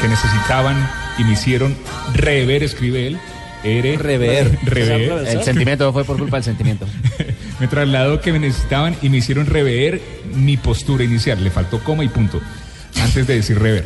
[0.01, 0.77] Que necesitaban
[1.18, 1.75] y me hicieron
[2.14, 3.18] rever, escribe él.
[3.62, 4.59] Ere, Rever.
[4.64, 5.27] rever.
[5.27, 6.87] El sentimiento fue por culpa del sentimiento.
[7.61, 10.01] me trasladó que me necesitaban y me hicieron rever
[10.35, 11.42] mi postura inicial.
[11.44, 12.40] Le faltó coma y punto.
[13.01, 13.85] Antes de decir rever.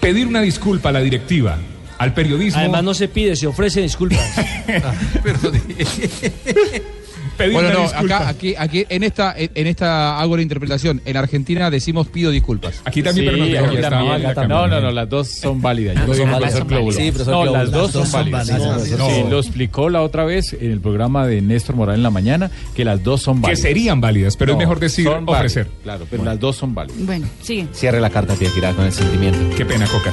[0.00, 1.58] Pedir una disculpa a la directiva,
[1.98, 2.60] al periodismo.
[2.60, 4.20] Además, no se pide, se ofrece disculpas.
[7.40, 11.00] Pedir Bueno, no, acá, aquí, aquí, en esta, en esta hago la interpretación.
[11.06, 12.82] En Argentina decimos pido disculpas.
[12.84, 14.48] Aquí Sí, aquí también, acá también.
[14.48, 15.96] No, no, no, las dos son válidas.
[15.96, 16.64] Yo Ah, soy son profesor válidas.
[16.68, 16.96] Clóbulo.
[16.96, 18.48] Sí, profesor No, las dos son dos son válidas.
[18.50, 18.82] válidas.
[18.84, 19.06] Sí, No.
[19.08, 22.50] sí, lo explicó la otra vez en el programa de Néstor Morán en la mañana
[22.76, 23.60] que las dos son Que válidas.
[23.62, 25.64] serían válidas, pero es mejor decir son ofrecer.
[25.64, 27.06] válidas, Claro, pero las dos son válidas.
[27.06, 27.66] Bueno, sigue.
[27.72, 29.38] Cierre la carta, Tiaquirá, con el sentimiento.
[29.56, 30.12] Qué pena, Coca.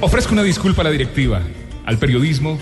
[0.00, 1.40] Ofrezco una disculpa a la directiva,
[1.86, 2.56] al periodismo,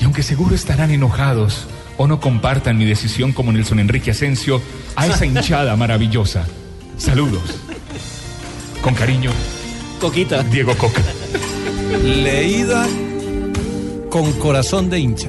[0.00, 1.66] y aunque seguro estarán enojados
[1.98, 4.62] o no compartan mi decisión como Nelson Enrique Asensio,
[4.96, 6.46] a esa hinchada maravillosa.
[6.96, 7.42] Saludos.
[8.82, 9.30] Con cariño,
[10.00, 10.42] Coquita.
[10.44, 11.02] Diego Coca.
[12.04, 12.86] Leída
[14.10, 15.28] con corazón de hincha.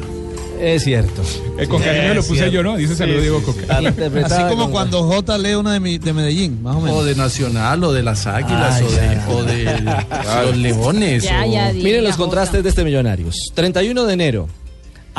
[0.62, 1.22] Es cierto.
[1.58, 2.76] Eh, con cariño lo puse yo, ¿no?
[2.76, 3.80] Dice saludo Diego Coca.
[4.26, 6.98] Así como cuando J lee una de, mi- de Medellín, más o menos.
[6.98, 11.24] O de Nacional, o de las Águilas, Ay, o, de, o de los Leones.
[11.24, 11.82] Ya, o- ya, di.
[11.82, 12.24] Miren los Jota.
[12.26, 13.36] contrastes de este Millonarios.
[13.56, 14.50] 31 de enero.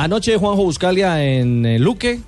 [0.02, 2.20] Anoche Juanjo Buscalia en eh, Luque.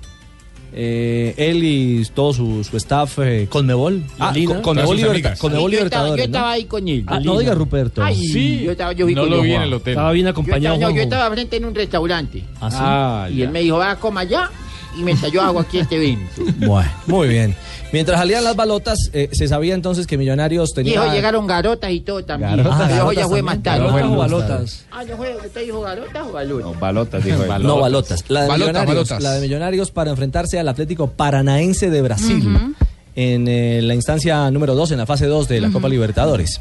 [0.75, 4.03] eh, él y todo su, su staff eh, Conmebol.
[4.19, 5.35] Ah, con- Conmebol, Liberta-.
[5.37, 6.17] Conmebol yo, estaba, yo Libertadores.
[6.17, 6.23] ¿no?
[6.37, 7.03] estaba ahí con él.
[7.07, 8.03] Ah, no diga Ruperto.
[8.03, 8.61] Ay, Sí.
[8.63, 9.91] yo estaba, yo vi No con lo vi en el hotel.
[9.93, 10.75] Estaba bien Yo acompañado.
[10.75, 12.43] estaba, no, yo estaba frente en un restaurante.
[12.59, 12.77] ¿Ah, sí?
[12.79, 13.45] Ah, y ya.
[13.45, 14.49] él me dijo, va a coma allá.
[14.97, 16.41] Y me estalló agua aquí este evento.
[16.67, 17.55] Bueno, muy bien.
[17.91, 21.01] Mientras salían las balotas, eh, se sabía entonces que Millonarios Y tenía.
[21.01, 22.57] dijo, llegaron garotas y todo también.
[22.57, 23.45] Garotas, Pero garotas ya fue también.
[23.45, 23.85] más tarde.
[23.85, 24.85] ¿Balotas o balotas?
[24.91, 25.35] Ah, ¿no fue?
[25.45, 26.79] ¿Usted dijo garotas o balotas?
[26.79, 27.63] Balotas, dijo él.
[27.63, 28.23] No, balotas.
[28.29, 29.23] La de, Balotas, millonarios, balotas.
[29.23, 32.75] la de Millonarios para enfrentarse al Atlético Paranaense de Brasil
[33.15, 36.59] en eh, la instancia número 2, en la fase 2 de la Copa Libertadores.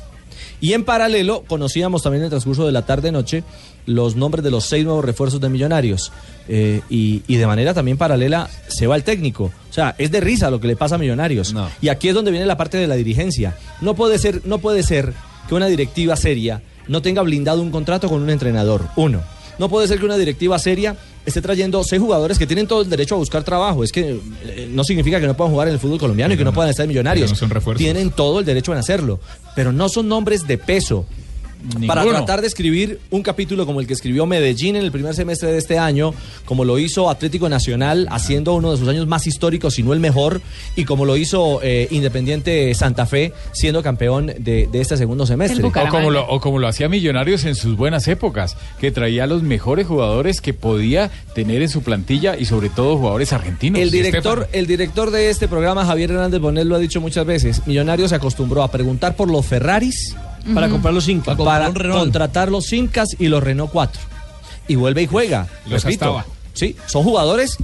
[0.62, 3.42] Y en paralelo, conocíamos también en el transcurso de la tarde-noche
[3.84, 6.12] los nombres de los seis nuevos refuerzos de Millonarios.
[6.48, 9.50] Eh, y, y de manera también paralela se va el técnico.
[9.68, 11.52] O sea, es de risa lo que le pasa a Millonarios.
[11.80, 13.56] Y aquí es donde viene la parte de la dirigencia.
[13.80, 15.12] No puede ser, no puede ser
[15.48, 18.82] que una directiva seria no tenga blindado un contrato con un entrenador.
[18.96, 19.20] Uno.
[19.58, 22.90] No puede ser que una directiva seria esté trayendo seis jugadores que tienen todo el
[22.90, 23.84] derecho a buscar trabajo.
[23.84, 26.44] Es que eh, no significa que no puedan jugar en el fútbol colombiano y que
[26.44, 27.30] no puedan estar millonarios.
[27.30, 27.78] no son refuerzos.
[27.78, 29.20] Tienen todo el derecho en hacerlo.
[29.54, 31.06] Pero no son nombres de peso.
[31.86, 35.52] Para tratar de escribir un capítulo como el que escribió Medellín en el primer semestre
[35.52, 39.74] de este año, como lo hizo Atlético Nacional, haciendo uno de sus años más históricos,
[39.74, 40.40] si no el mejor,
[40.76, 45.64] y como lo hizo eh, Independiente Santa Fe, siendo campeón de, de este segundo semestre.
[45.64, 49.42] O como, lo, o como lo hacía Millonarios en sus buenas épocas, que traía los
[49.42, 53.80] mejores jugadores que podía tener en su plantilla y sobre todo jugadores argentinos.
[53.80, 57.66] El director, el director de este programa, Javier Hernández Bonet, lo ha dicho muchas veces.
[57.66, 60.16] Millonarios se acostumbró a preguntar por los Ferraris
[60.54, 61.36] Para comprar los Incas.
[61.36, 64.00] para contratar los Incas y los Renault 4.
[64.68, 65.46] Y vuelve y juega.
[65.66, 66.26] Los Repito, Astaba.
[66.52, 67.58] sí, son jugadores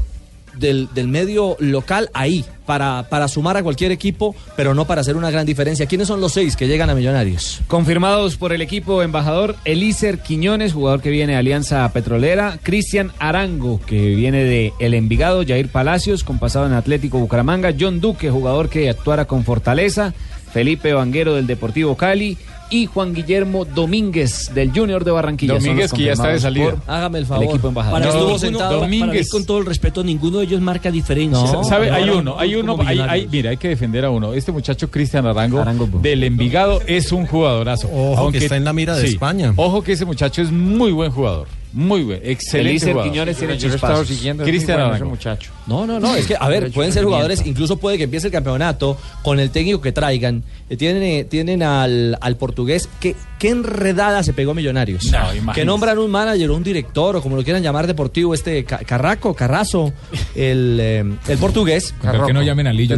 [0.55, 5.17] del, del medio local ahí, para, para sumar a cualquier equipo, pero no para hacer
[5.17, 5.87] una gran diferencia.
[5.87, 7.61] ¿Quiénes son los seis que llegan a Millonarios?
[7.69, 13.81] Confirmados por el equipo embajador Elícer Quiñones, jugador que viene de Alianza Petrolera, Cristian Arango,
[13.87, 18.69] que viene de El Envigado, Jair Palacios, con pasado en Atlético Bucaramanga, John Duque, jugador
[18.69, 20.13] que actuara con Fortaleza,
[20.53, 22.37] Felipe Vanguero del Deportivo Cali
[22.71, 25.55] y Juan Guillermo Domínguez del Junior de Barranquilla.
[25.55, 26.71] Domínguez, que ya está de salida.
[26.73, 27.45] por Hágame el favor.
[27.45, 28.01] equipo embajador.
[28.01, 29.31] Para, No, estuvo sentado para mí, Domínguez.
[29.31, 31.53] con todo el respeto, ninguno de ellos marca diferencia.
[31.53, 31.65] No.
[31.65, 31.91] ¿Sabe?
[31.91, 34.33] Hay uno, hay uno, hay, hay- mira, hay que defender a uno.
[34.35, 35.89] Este muchacho Cristian Arango, Arango.
[36.03, 37.89] del Envigado es un jugadorazo.
[37.93, 39.53] Ojo, que está en la mira de España.
[39.57, 41.49] Ojo que ese muchacho es muy buen jugador.
[41.73, 43.13] Muy bueno, excelente Elícer jugador.
[43.13, 45.11] Quiñones tiene Cristian bueno ese Arango.
[45.11, 45.51] muchacho.
[45.69, 48.33] No, no, no, es que, a ver, pueden ser jugadores, incluso puede que empiece el
[48.33, 50.43] campeonato con el técnico que traigan.
[50.71, 55.05] Eh, Tienen, eh, tienen al, al portugués, que qué enredada se pegó Millonarios.
[55.13, 58.65] No, que nombran un manager o un director, o como lo quieran llamar deportivo, este
[58.65, 59.93] Ca- Carraco, Carrazo,
[60.35, 61.95] el, eh, el portugués.
[62.03, 62.97] Tal que no llamen a Lillo.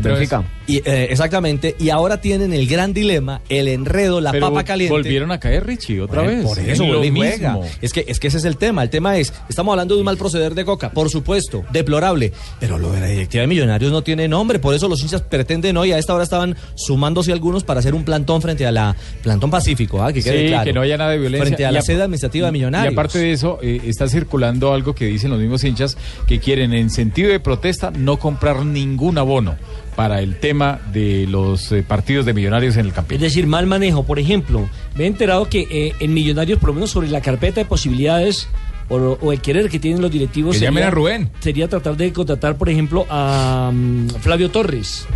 [0.67, 4.93] Y, eh, exactamente, y ahora tienen el gran dilema, el enredo, la Pero papa caliente.
[4.93, 6.47] volvieron a caer, Richie, otra Bueno, vez.
[6.47, 7.55] Por Es eso lo y juega.
[7.55, 7.67] mismo.
[7.83, 8.83] Es que, es que ese es el tema.
[8.83, 12.33] El tema es, estamos hablando de un mal proceder de Coca, por supuesto, deplorable.
[12.61, 14.59] Pero lo de la directiva de Millonarios no tiene nombre.
[14.59, 18.05] Por eso los hinchas pretenden hoy, a esta hora estaban sumándose algunos para hacer un
[18.05, 20.13] plantón frente a la plantón Pacífico, ¿ah?
[20.13, 20.65] que quede Sí, claro.
[20.65, 21.47] que no haya nada de violencia.
[21.47, 22.93] Frente a la sede administrativa de Millonarios.
[22.93, 25.97] Y aparte de eso, eh, está circulando algo que dicen los mismos hinchas
[26.27, 29.57] que quieren, en sentido de protesta, no comprar ningún abono
[29.97, 33.25] para el tema de los eh, partidos de millonarios en el Es campeonato.
[33.25, 34.05] decir, mal manejo.
[34.05, 37.61] Por ejemplo, me he enterado que eh, en Millonarios, por lo menos sobre la carpeta
[37.61, 38.49] de posibilidades
[38.91, 41.31] o, o el querer que tienen los directivos, Que llamen a Rubén.
[41.41, 45.07] sería tratar de contratar, por ejemplo, a mm, Flavio Torres.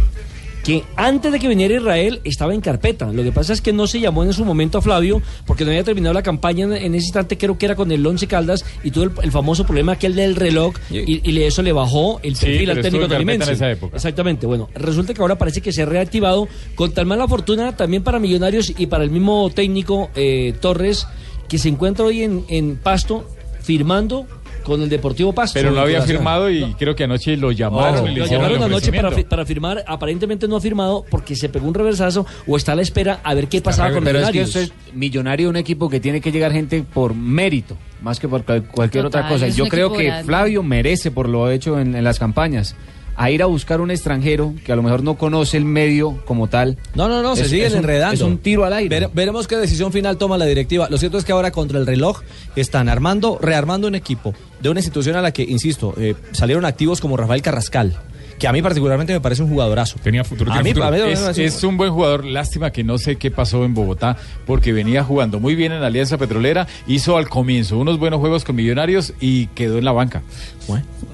[0.64, 3.12] Que antes de que viniera Israel estaba en carpeta.
[3.12, 5.70] Lo que pasa es que no se llamó en su momento a Flavio porque no
[5.70, 8.90] había terminado la campaña en, ese instante, creo que era con el Once Caldas y
[8.90, 12.70] tuvo el, el famoso problema aquel del reloj y, eso le bajó el Sí, perfil
[12.70, 13.96] al técnico carpeta en esa época.
[13.96, 14.46] Exactamente.
[14.46, 18.18] Bueno, resulta que ahora parece que se ha reactivado con tan mala fortuna también para
[18.18, 21.06] Millonarios y para el mismo técnico eh, Torres,
[21.46, 23.28] que se encuentra hoy en, en Pasto
[23.64, 24.26] firmando
[24.62, 25.58] con el Deportivo Pasto.
[25.58, 28.06] Pero no había firmado y creo que anoche lo llamaron.
[28.10, 29.16] y le Lo llamaron anoche para, ofrecimiento.
[29.16, 32.76] fi- para firmar, aparentemente no ha firmado porque se pegó un reversazo o está a
[32.76, 34.48] la espera a ver qué pasaba con Pero es que Millonarios.
[34.70, 38.42] usted es millonario, un equipo que tiene que llegar gente por mérito, más que por
[38.44, 39.48] cual- cualquier Total, otra cosa.
[39.48, 40.24] Yo creo que grande.
[40.24, 42.74] Flavio merece por lo hecho en, en las campañas.
[43.16, 46.48] A ir a buscar un extranjero que a lo mejor no conoce el medio como
[46.48, 46.78] tal.
[46.94, 48.14] No, no, no, se siguen es un- enredando.
[48.14, 48.88] Es un tiro al aire.
[49.00, 50.88] Vere- veremos qué decisión final toma la directiva.
[50.90, 52.22] Lo cierto es que ahora contra el reloj
[52.56, 57.00] están armando, rearmando un equipo de una institución a la que, insisto, eh, salieron activos
[57.00, 57.96] como Rafael Carrascal,
[58.38, 59.96] que a mí particularmente me parece un jugadorazo.
[60.02, 60.52] Tenía futuro.
[60.52, 60.90] A mí, futuro.
[60.90, 60.98] mí
[61.36, 64.16] Es, un buen jugador, lástima que no sé qué pasó en Bogotá,
[64.46, 68.44] porque venía jugando muy bien en la Alianza Petrolera, hizo al comienzo unos buenos juegos
[68.44, 70.22] con Millonarios y quedó en la banca.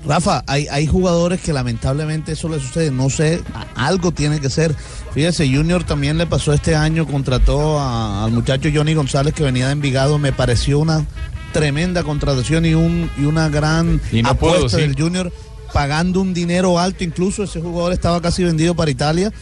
[0.07, 2.91] Rafa, hay, hay jugadores que lamentablemente eso les sucede.
[2.91, 3.43] No sé,
[3.75, 4.75] algo tiene que ser.
[5.13, 9.67] Fíjese, Junior también le pasó este año, contrató a- al muchacho Johnny González que venía
[9.67, 10.19] de Envigado.
[10.19, 11.05] Me pareció una
[11.53, 14.77] tremenda contratación y, un, y una gran Y no apuesta pudo, sí.
[14.81, 15.33] del Junior,
[15.73, 17.05] pagando un dinero alto.
[17.05, 19.33] Incluso ese jugador estaba casi vendido para Italia.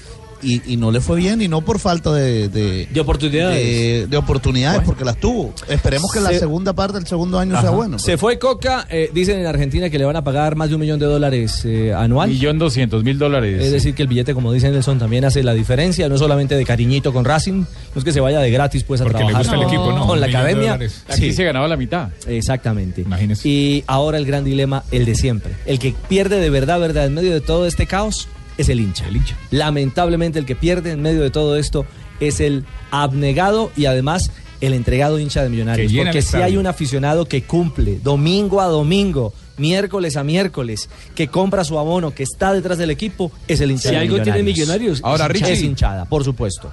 [0.42, 3.56] Y, y no le fue bien, y no por falta de, de, De oportunidades.
[3.64, 5.52] de- de oportunidades, porque las tuvo.
[5.68, 7.98] Esperemos que la Se- segunda parte del segundo año sea bueno.
[7.98, 10.80] Se fue Coca, eh, dicen en Argentina que le van a pagar más de un
[10.80, 12.30] millón de dólares eh, anual.
[12.30, 13.62] Millón doscientos mil dólares.
[13.62, 16.64] Es decir, que el billete, como dice Nelson, también hace la diferencia, no solamente de
[16.64, 19.54] cariñito con Racing, no es que se vaya de gratis pues a Porque le trabajar
[19.54, 20.06] el con- equipo, ¿no?
[20.06, 20.74] con la academia.
[20.74, 22.10] Aquí Sí, se ganaba la mitad.
[22.26, 23.02] exactamente.
[23.02, 23.48] Imagínese.
[23.48, 25.52] Y ahora el gran dilema, el de siempre.
[25.66, 29.08] El que pierde de verdad, verdad, en medio de todo este caos, es el hincha.
[29.08, 29.36] El hincha.
[29.50, 31.86] Lamentablemente el que pierde en medio de todo esto
[32.20, 35.92] es el abnegado y además el entregado hincha de Millonarios.
[35.92, 41.64] Porque si hay un aficionado que cumple domingo a domingo, miércoles a miércoles, que compra
[41.64, 44.98] su abono, que está detrás del equipo, es el hincha Si de algo tiene Millonarios.
[44.98, 45.52] Millonarios, Ahora, es Richie.
[45.52, 46.70] Es hinchada, por supuesto.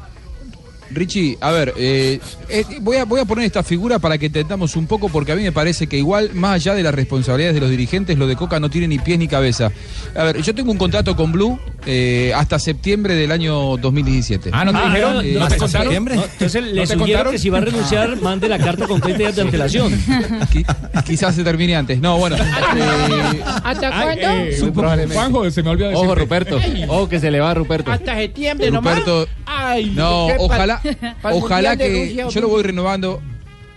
[0.95, 4.75] Richie, a ver, eh, eh, voy, a, voy a poner esta figura para que entendamos
[4.75, 7.61] un poco, porque a mí me parece que igual, más allá de las responsabilidades de
[7.61, 9.71] los dirigentes, lo de Coca no tiene ni pies ni cabeza.
[10.15, 14.49] A ver, yo tengo un contrato con Blue eh, hasta septiembre del año 2017.
[14.53, 15.13] Ah, ¿no te Ah, dijeron?
[15.15, 16.05] no, Eh, ¿No no, te no, contaron?
[16.05, 17.31] no, entonces le ¿No te sugiero contaron?
[17.33, 19.91] que si va a renunciar, mande la carta con 30 días de antelación.
[20.53, 21.99] Qui- quizás se termine antes.
[21.99, 22.37] No, bueno.
[23.63, 24.21] ¿Hasta cuándo?
[24.21, 25.15] eh, probablemente.
[25.15, 26.03] Juanjo, se me olvidó decir.
[26.05, 26.59] Ojo, Ruperto.
[26.87, 27.91] Ojo que se le va a Ruperto.
[27.91, 28.99] Hasta septiembre nomás.
[28.99, 30.81] Ruperto, Ay, no, ¿qué pa- ojalá,
[31.23, 33.21] ojalá que Rusia, yo lo voy renovando.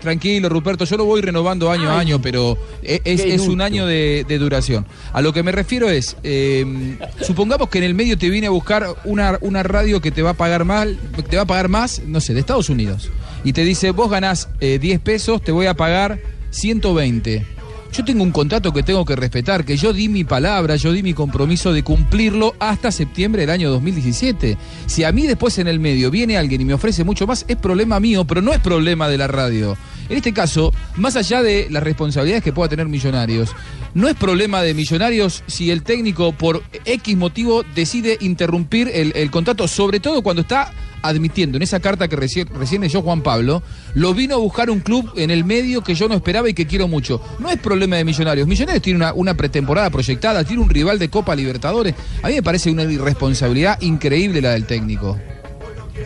[0.01, 4.25] Tranquilo, Ruperto, yo lo voy renovando año a año, pero e- es, un año de,
[4.29, 4.87] de duración.
[5.13, 8.51] A lo que me refiero es, eh, supongamos que en el medio te viene a
[8.51, 10.97] buscar una, una radio que te va a pagar mal,
[11.29, 13.11] te va a pagar más, no sé, de Estados Unidos.
[13.43, 17.58] Y te dice, vos ganás eh, 10 pesos, te voy a pagar 120.
[17.93, 21.03] Yo tengo un contrato que tengo que respetar, que yo di mi palabra, yo di
[21.03, 24.57] mi compromiso de cumplirlo hasta septiembre del año 2017.
[24.87, 27.57] Si a mí después en el medio viene alguien y me ofrece mucho más, es
[27.57, 29.77] problema mío, pero no es problema de la radio.
[30.09, 33.51] En este caso, más allá de las responsabilidades que pueda tener Millonarios,
[33.95, 39.31] no es problema de Millonarios si el técnico por X motivo decide interrumpir el, el
[39.31, 43.63] contrato, sobre todo cuando está admitiendo en esa carta que recién, recién leyó Juan Pablo,
[43.95, 46.67] lo vino a buscar un club en el medio que yo no esperaba y que
[46.67, 47.21] quiero mucho.
[47.39, 48.47] No es problema de Millonarios.
[48.49, 51.95] Millonarios tiene una, una pretemporada proyectada, tiene un rival de Copa Libertadores.
[52.23, 55.19] A mí me parece una irresponsabilidad increíble la del técnico.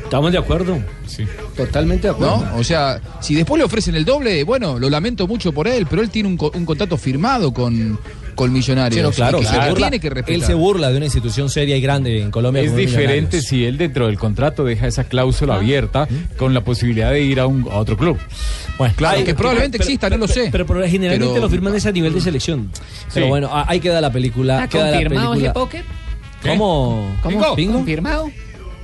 [0.04, 0.78] Estamos de acuerdo.
[1.06, 1.24] Sí.
[1.56, 2.44] Totalmente de ¿No?
[2.56, 6.00] O sea, si después le ofrecen el doble, bueno, lo lamento mucho por él, pero
[6.02, 7.98] él tiene un, co- un contrato firmado con,
[8.34, 8.96] con Millonarios.
[8.96, 11.48] Sí, no, claro, que se se burla- tiene que él se burla de una institución
[11.50, 12.62] seria y grande en Colombia.
[12.62, 17.22] Es diferente si él dentro del contrato deja esa cláusula abierta con la posibilidad de
[17.22, 18.18] ir a, un, a otro club.
[18.78, 20.48] Bueno, Claro, hay- que probablemente pero- exista, no lo sé.
[20.50, 22.70] Pero, pero generalmente Pero- lo firman es a nivel de selección.
[23.12, 23.28] Pero Sí.
[23.30, 24.64] bueno, a- ahí queda la película.
[24.64, 25.52] ¿Está queda la confirmado ese película.
[25.64, 25.84] póker?
[26.42, 27.16] ¿Cómo?
[27.22, 27.54] ¿Cómo?
[27.54, 27.74] ¿Pingo?
[27.74, 28.30] ¿Confirmado?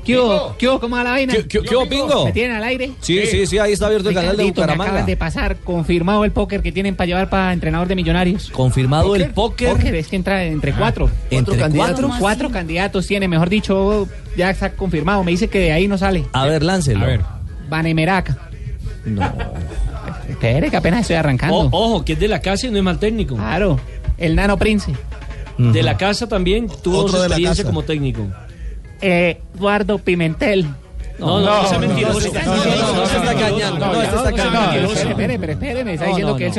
[0.05, 0.57] ¿Qué hubo?
[0.59, 0.81] ¿Qué hubo?
[0.81, 1.33] ¿Cómo va la vaina?
[1.35, 2.25] ¿Qué- qué- qué hubo, Pingo?
[2.25, 2.93] ¿Me tienen al aire?
[3.01, 4.85] Sí, sí, sí, ahí está abierto el canal de me Bucaramanga.
[4.93, 8.49] acaban de pasar confirmado el póker que tienen para llevar para entrenador de millonarios.
[8.51, 9.71] Confirmado el póker.
[9.73, 11.11] Póker es que entra entre cuatro.
[11.31, 11.85] ¿Entre ¿Cuatro cuatro?
[11.97, 12.19] candidatos?
[12.21, 15.23] Cuatro candidatos tiene, mejor dicho, ya está confirmado.
[15.25, 16.25] Me dice que de ahí no sale.
[16.33, 17.05] A ver, láncelo.
[17.05, 17.21] A ver.
[17.69, 18.39] Vanemeraca.
[19.05, 19.31] No.
[20.29, 21.57] Espere, que apenas estoy arrancando.
[21.57, 23.37] O- ojo, que es de la casa y no es mal técnico.
[23.37, 23.79] Claro.
[24.17, 24.93] El Nano Prince.
[25.59, 28.27] De la casa también tuvo Otro su experiencia como técnico.
[29.01, 30.67] Eduardo Pimentel.
[31.19, 32.21] No, no, es mentiroso.
[32.33, 34.83] No, no, no, no, se está no, engañando, no, no, este está no, engañando.
[34.83, 36.55] no, Espere, espere, me está No, diciendo no, que él no.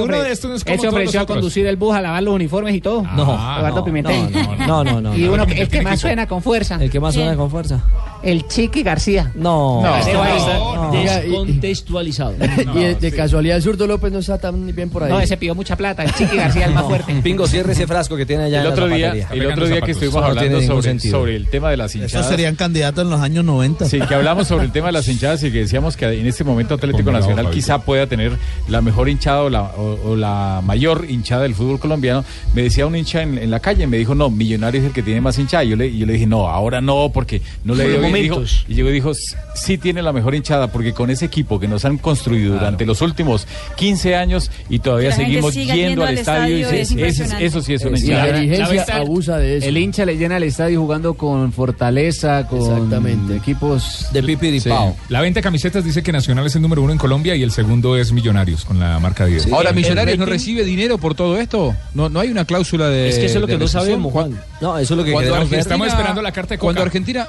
[0.57, 3.03] se no ofreció a conducir el bus, a lavar los uniformes y todo.
[3.03, 4.31] No, Eduardo no, Pimentel.
[4.67, 5.15] No, no, no.
[5.15, 5.33] Y no.
[5.33, 6.77] uno el que más suena con fuerza.
[6.81, 7.83] El que más suena con fuerza.
[8.21, 9.31] El Chiqui García.
[9.35, 9.81] No.
[9.81, 10.91] No, Este no, va a estar no.
[10.91, 12.33] descontextualizado.
[12.75, 15.09] y de, de casualidad, Zurdo López no está tan bien por ahí.
[15.11, 16.03] No, ese pidió mucha plata.
[16.03, 17.13] El Chiqui García es el más fuerte.
[17.23, 19.81] Pingo, cierre ese frasco que tiene allá El en otro la día, el otro día
[19.81, 20.61] que estuvimos no hablando
[20.99, 22.13] sobre el tema de las hinchadas.
[22.13, 23.85] Esos serían candidatos en los años 90.
[23.85, 26.43] Sí, que hablamos sobre el tema de las hinchadas y que decíamos que en este
[26.43, 27.51] momento Atlético Nacional Fabito.
[27.51, 28.33] quizá pueda tener
[28.67, 32.25] la mejor hinchada o la, o- o la mayor hinchada del fútbol colombiano.
[32.53, 35.03] Me decía un hincha en, en la calle, me dijo, no, Millonario es el que
[35.03, 35.63] tiene más hinchada.
[35.63, 38.13] Y yo le, y yo le dije, no, ahora no, porque no le dio bien.
[38.13, 38.65] Dijo- momentos.
[38.67, 39.11] y llegó y dijo,
[39.55, 43.01] sí tiene la mejor hinchada, porque con ese equipo que nos han construido durante los
[43.01, 47.83] últimos 15 años y todavía seguimos yendo yendo al al estadio, es eso sí es
[47.85, 48.25] una hinchada.
[48.27, 49.67] la dirigencia abusa de eso.
[49.67, 53.35] El hincha le llena el estadio jugando con Fortaleza, con Exactamente.
[53.35, 54.95] equipos de pipiripao.
[55.09, 57.51] La venta de camisetas dice que Nacional es el número uno en Colombia y el
[57.51, 59.51] segundo es Millonarios con la marca 10.
[59.51, 61.75] Ahora, ¿Millonarios no recibe dinero por todo esto?
[61.93, 63.09] ¿No, no hay una cláusula de.
[63.09, 64.39] Es que eso es lo que no sabemos, Juan.
[64.61, 65.33] No, eso es lo que Cuando.
[65.35, 66.65] Argentina- Estamos esperando la carta de Coca.
[66.67, 67.27] Cuando Argentina,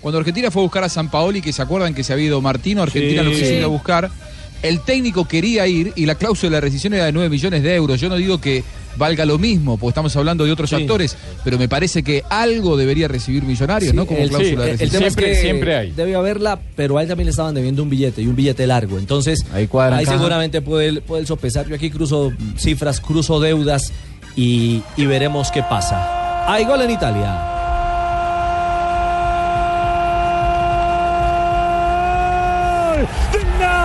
[0.00, 2.40] cuando Argentina fue a buscar a San Paoli, que se acuerdan que se había ido
[2.40, 3.28] Martino, Argentina Sí.
[3.28, 4.10] lo quiso ir a buscar.
[4.62, 7.98] El técnico quería ir y la cláusula de rescisión era de 9 millones de euros.
[8.00, 8.62] Yo no digo que
[8.96, 10.76] valga lo mismo, porque estamos hablando de otros Sí.
[10.76, 14.06] actores, pero me parece que algo debería recibir Millonarios, Sí, ¿no?
[14.06, 15.90] Como el, cláusula de el- es Siempre- que siempre hay.
[15.92, 18.98] Debe haberla, pero a él también le estaban debiendo un billete y un billete largo.
[18.98, 20.16] Entonces, Ahí cuadran caja.
[20.16, 21.66] seguramente puede, él- puede sopesar.
[21.68, 23.92] Yo aquí cruzo cifras, cruzo deudas
[24.36, 26.46] y, y veremos qué pasa.
[26.52, 27.56] Hay gol en Italia.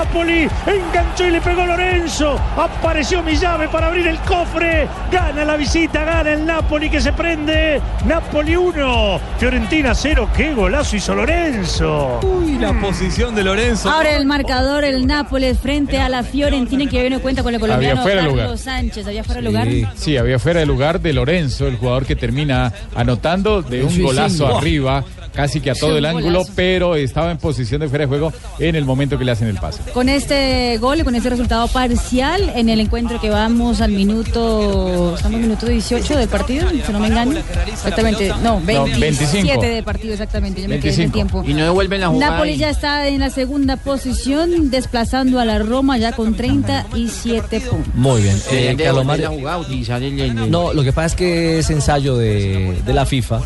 [0.05, 5.57] Napoli, enganchó y le pegó Lorenzo, apareció mi llave para abrir el cofre, gana la
[5.57, 12.19] visita, gana el Napoli que se prende, Napoli 1, Fiorentina 0, qué golazo hizo Lorenzo.
[12.21, 13.89] Uy, la posición de Lorenzo.
[13.89, 18.03] Ahora el marcador, el Nápoles frente a la Fiorentina que viene cuenta con el colombiano
[18.03, 18.57] Carlos lugar.
[18.57, 19.07] Sánchez.
[19.07, 19.67] Había fuera de lugar.
[19.67, 24.01] Sí, sí, había fuera de lugar de Lorenzo, el jugador que termina anotando de un
[24.03, 25.03] golazo arriba,
[25.35, 28.75] casi que a todo el ángulo, pero estaba en posición de fuera de juego en
[28.75, 29.81] el momento que le hacen el pase.
[29.93, 35.15] Con este gol y con este resultado parcial en el encuentro que vamos al minuto,
[35.15, 37.37] estamos minuto 18 del partido, si no me engaño.
[37.71, 39.61] Exactamente, no, 27 25.
[39.61, 41.13] del partido exactamente, yo me quedé en el 25.
[41.13, 41.43] tiempo.
[41.47, 42.31] Y no devuelven la jugada.
[42.33, 47.93] Napoli ya está en la segunda posición, desplazando a la Roma ya con 37 puntos.
[47.95, 48.37] Muy bien.
[48.51, 53.41] Eh, de el- No, lo que pasa es que ese ensayo de, de la FIFA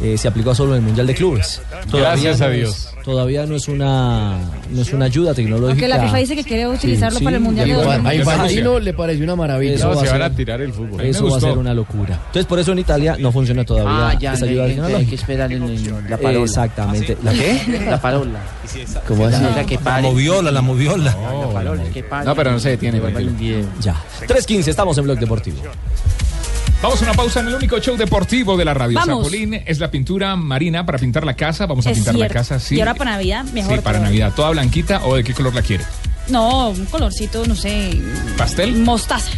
[0.00, 1.62] eh, se aplicó solo en el Mundial de Clubes.
[1.92, 2.70] Gracias a no Dios.
[2.76, 4.36] es- todavía no es una
[4.70, 5.70] no es una ayuda tecnológica.
[5.72, 8.34] Aunque la FIFA dice que quiere utilizarlo Sí, para el Mundial de ya A 2026.
[8.36, 9.74] Infantino le pareció una maravilla.
[9.74, 11.00] Eso No, va se a van ser- a tirar el fútbol.
[11.00, 12.14] Eso va a ser una locura.
[12.26, 14.82] Entonces, por eso en Italia no funciona todavía Ah, ya, esa ayuda hay- hay que
[14.82, 15.14] tecnológica.
[15.14, 16.44] esperar en, en la parola.
[16.44, 17.16] Exactamente.
[17.22, 17.60] ¿La qué?
[17.90, 18.40] La parola.
[19.06, 19.42] ¿Cómo así?
[19.42, 21.16] La que La moviola, la moviola.
[21.16, 22.04] La parola, que.
[22.24, 23.00] No, pero no se detiene.
[23.80, 23.94] Ya.
[24.26, 25.58] 3.15, estamos en Blog Deportivo.
[26.82, 29.00] Vamos a una pausa en el único show deportivo de la radio.
[29.04, 31.66] Zapolín es la pintura marina para pintar la casa.
[31.66, 32.32] Vamos a Es pintar cierto.
[32.34, 32.76] la casa, sí.
[32.76, 33.76] Y ahora para Navidad, mejor.
[33.76, 33.98] Sí, para.
[33.98, 34.32] Navidad.
[34.36, 35.84] ¿Toda blanquita o de qué color la quiere?
[36.28, 37.98] No, un colorcito, no sé.
[38.36, 38.76] ¿Pastel?
[38.76, 39.30] Mostaza.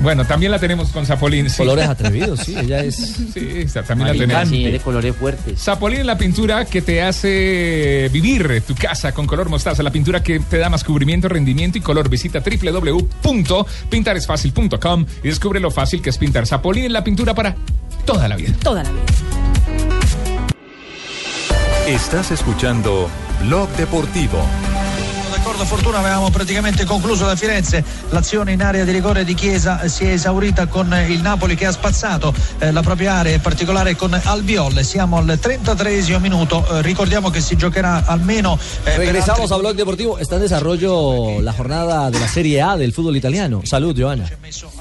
[0.00, 1.48] Bueno, también la tenemos con Zapolín.
[1.48, 1.56] Sí.
[1.58, 2.96] Colores atrevidos, sí, ella es.
[3.36, 4.48] Sí, también la tenemos.
[4.48, 5.60] sí, de colores fuertes.
[5.60, 10.22] Zapolín es la pintura que te hace vivir tu casa con color mostaza, la pintura
[10.22, 12.08] que te da más cubrimiento, rendimiento y color.
[12.08, 16.46] Visita www.pintaresfacil.com y descubre lo fácil que es pintar.
[16.46, 17.56] Zapolín es la pintura para
[18.04, 18.52] toda la vida.
[18.62, 19.02] Toda la vida.
[21.86, 23.08] Estás escuchando
[23.42, 24.42] Blog Deportivo.
[25.64, 27.84] Fortuna avevamo praticamente concluso da Firenze.
[28.10, 31.66] L'azione in area di rigore di Chiesa si è esaurita con eh, il Napoli che
[31.66, 34.84] ha spazzato eh, la propria area, in particolare con Albiol.
[34.84, 36.66] Siamo al 33 minuto.
[36.68, 38.58] Eh, ricordiamo che si giocherà almeno.
[38.84, 40.18] eh, per Regresamos a Blog Deportivo.
[40.18, 43.62] Está en desarrollo la jornada de la Serie A del fútbol italiano.
[43.64, 44.28] Salud, Joana.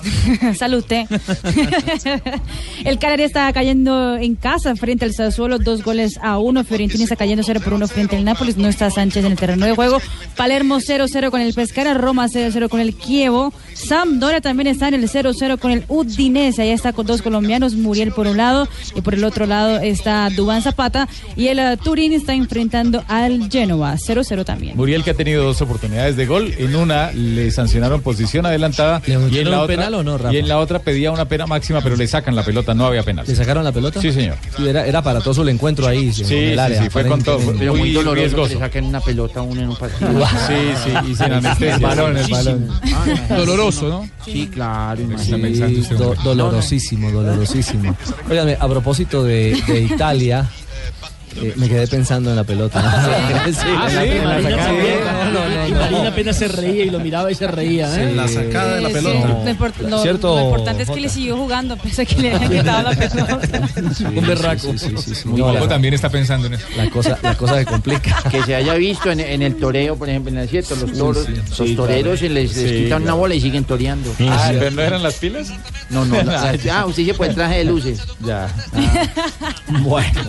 [0.58, 1.08] Salute.
[2.86, 6.64] el Cagliari está cayendo en casa frente al Sassuolo, dos goles a uno.
[6.64, 8.58] Fiorentina está cayendo 0 por 1 frente al Nápoles.
[8.58, 10.02] No está Sánchez en el terreno de juego.
[10.36, 11.94] Palermo 0-0 con el Pescara.
[11.94, 13.54] Roma 0-0 con el Kievo.
[13.74, 16.64] Sampdoria también está en el 0-0 con el Udinese.
[16.64, 17.76] Ahí está con dos colombianos.
[17.76, 21.08] Muriel por un lado y por el otro lado está Dubán Zapata.
[21.36, 23.96] Y el eh, Turín está enfrentando al Genoa.
[23.96, 24.78] 0-0 también.
[24.78, 29.12] Muriel que ha tenido dos oportunidades de gol, en una le sancionaron posición adelantada y
[29.12, 30.34] en la otra penal o no, Rafa?
[30.34, 33.04] y en la otra pedía una pena máxima, pero le sacan la pelota, no había
[33.04, 33.26] penal.
[33.28, 34.02] ¿Le sacaron la pelota?
[34.02, 34.38] Sí, señor.
[34.56, 36.12] Sí, era, era para todo el encuentro ahí.
[36.12, 38.86] Sí, en el sí, área, sí, fue con todo, muy, muy doloroso que le saquen
[38.86, 40.26] una pelota a uno en un partido.
[40.48, 40.54] Sí,
[40.84, 41.76] sí, y sin anestesia.
[41.76, 42.70] El balón, el balón.
[43.30, 44.10] Doloroso, ¿no?
[44.24, 45.02] Sí, claro.
[45.18, 45.32] Sí,
[45.98, 47.96] do- dolorosísimo, dolorosísimo.
[48.30, 50.50] Óigame, a propósito de, de Italia,
[51.42, 52.82] eh, me quedé pensando en la pelota.
[53.46, 53.98] Sí, Ah, sí,
[55.70, 55.74] Y.
[55.74, 57.88] Marina apenas se reía y lo miraba y se reía.
[57.96, 58.10] ¿eh?
[58.10, 58.16] Sí.
[58.16, 59.28] La sacada de la Sí, pelota.
[59.28, 61.02] Lo, import- lo- ¿Cierto, lo importante es que Jota?
[61.02, 63.40] le siguió jugando, pese a que le habían quitado la pelota.
[64.16, 64.72] Un berraco.
[64.74, 65.28] Sí, sí, sí, sí.
[65.28, 66.66] Mi No, la- también está pensando en eso.
[66.78, 68.16] La cosa, la cosa se complica.
[68.32, 71.26] Que se haya visto en, en el toreo, por ejemplo, en el cierto, los toros,
[71.26, 71.42] Sí, sí.
[71.60, 72.18] los Sí, toreros claro.
[72.18, 74.12] se les, les Sí, quitan una bola y siguen toreando.
[74.30, 75.50] Ah, ¿pero no eran las pilas?
[75.90, 76.32] No, no, no.
[76.32, 78.02] Ah, usted se puede traje de luces.
[78.26, 78.48] Ya.
[79.82, 80.22] Bueno,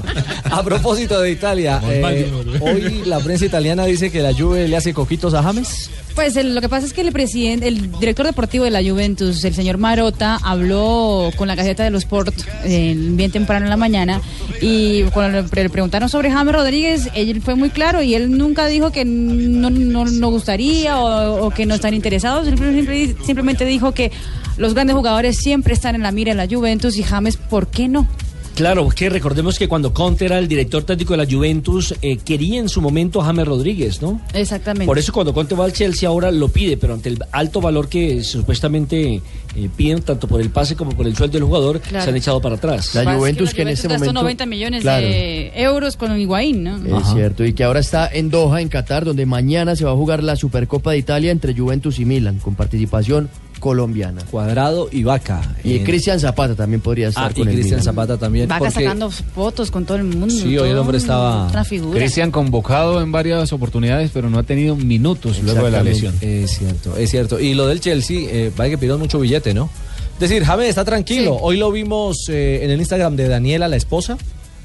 [0.50, 2.30] a propósito de Italia, eh,
[2.60, 5.90] hoy la prensa italiana dice que la Juve le hace coquitos a James.
[6.14, 9.44] Pues el- lo que pasa es que el presidente, el director deportivo de la Juventus,
[9.44, 12.34] el señor Marota, habló con la Gaceta de los Sport
[12.64, 14.22] eh, bien temprano en la mañana
[14.62, 18.30] y cuando le, pre- le preguntaron sobre James Rodríguez, él fue muy claro y él
[18.38, 23.64] nunca dijo que no, no, no gustaría o, o que no están interesados, simplemente, simplemente
[23.66, 24.10] dijo que
[24.56, 27.88] los grandes jugadores siempre están en la mira de la Juventus y James, ¿por qué
[27.88, 28.08] no?
[28.56, 32.58] Claro, que recordemos que cuando Conte era el director técnico de la Juventus, eh, quería
[32.58, 34.18] en su momento a James Rodríguez, ¿no?
[34.32, 34.86] Exactamente.
[34.86, 37.88] Por eso cuando Conte va al Chelsea ahora lo pide, pero ante el alto valor
[37.90, 39.20] que supuestamente
[39.54, 42.02] eh, piden, tanto por el pase como por el sueldo del jugador, Claro.
[42.04, 42.86] se han echado para atrás.
[42.86, 45.06] Pasa que la Juventus gastó 90 millones Claro.
[45.06, 46.98] de euros con Higuaín, ¿no?
[46.98, 49.94] Es cierto, y que ahora está en Doha, en Qatar, donde mañana se va a
[49.94, 53.28] jugar la Supercopa de Italia entre Juventus y Milan, con participación
[53.66, 54.22] colombiana.
[54.30, 55.42] Cuadrado y Vaca.
[55.64, 57.82] Y En- Cristian Zapata también podría estar Ah, y con Cristian Milan.
[57.82, 58.48] Zapata también.
[58.48, 60.28] Vaca porque- sacando fotos con todo el mundo.
[60.32, 61.98] Sí, hoy el hombre estaba- Una figura.
[61.98, 66.14] Cristian convocado en varias oportunidades, pero no ha tenido minutos luego de la lesión.
[66.20, 67.40] Es cierto, es cierto.
[67.40, 69.68] Y lo del Chelsea, eh, vaya que pidieron mucho billete, ¿no?
[70.14, 71.32] Es decir, James está tranquilo.
[71.34, 71.38] Sí.
[71.42, 74.16] Hoy lo vimos eh, en el Instagram de Daniela, la esposa,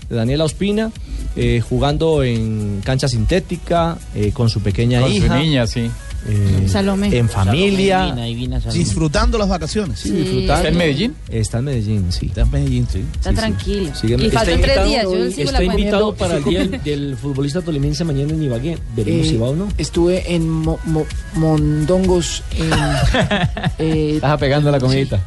[0.10, 0.92] de Daniela Ospina,
[1.36, 5.38] eh, jugando en cancha sintética, eh, con su pequeña Con su hija.
[5.40, 5.90] niña, sí.
[6.28, 7.16] Eh, Salomé.
[7.18, 8.04] En familia.
[8.06, 8.80] Divina, divina Salomé.
[8.80, 10.00] Disfrutando las vacaciones.
[10.00, 10.54] Sí, disfrutando.
[10.56, 11.16] ¿Está en Medellín?
[11.30, 12.26] Está en Medellín, sí.
[12.28, 13.04] Está en Medellín, sí.
[13.16, 13.92] Está tranquilo.
[14.04, 15.04] Y Está faltan tres invitado- días.
[15.04, 18.78] Yo sigo está la invitado para el día del, futbolista tolimense mañana en Ibagué.
[18.96, 19.68] Veremos Eh, si va o no.
[19.78, 21.06] Estuve en Mo- Mo-
[21.36, 22.44] Mondongos.
[22.58, 22.72] En,
[23.80, 25.20] eh, Estás pegando la comidita.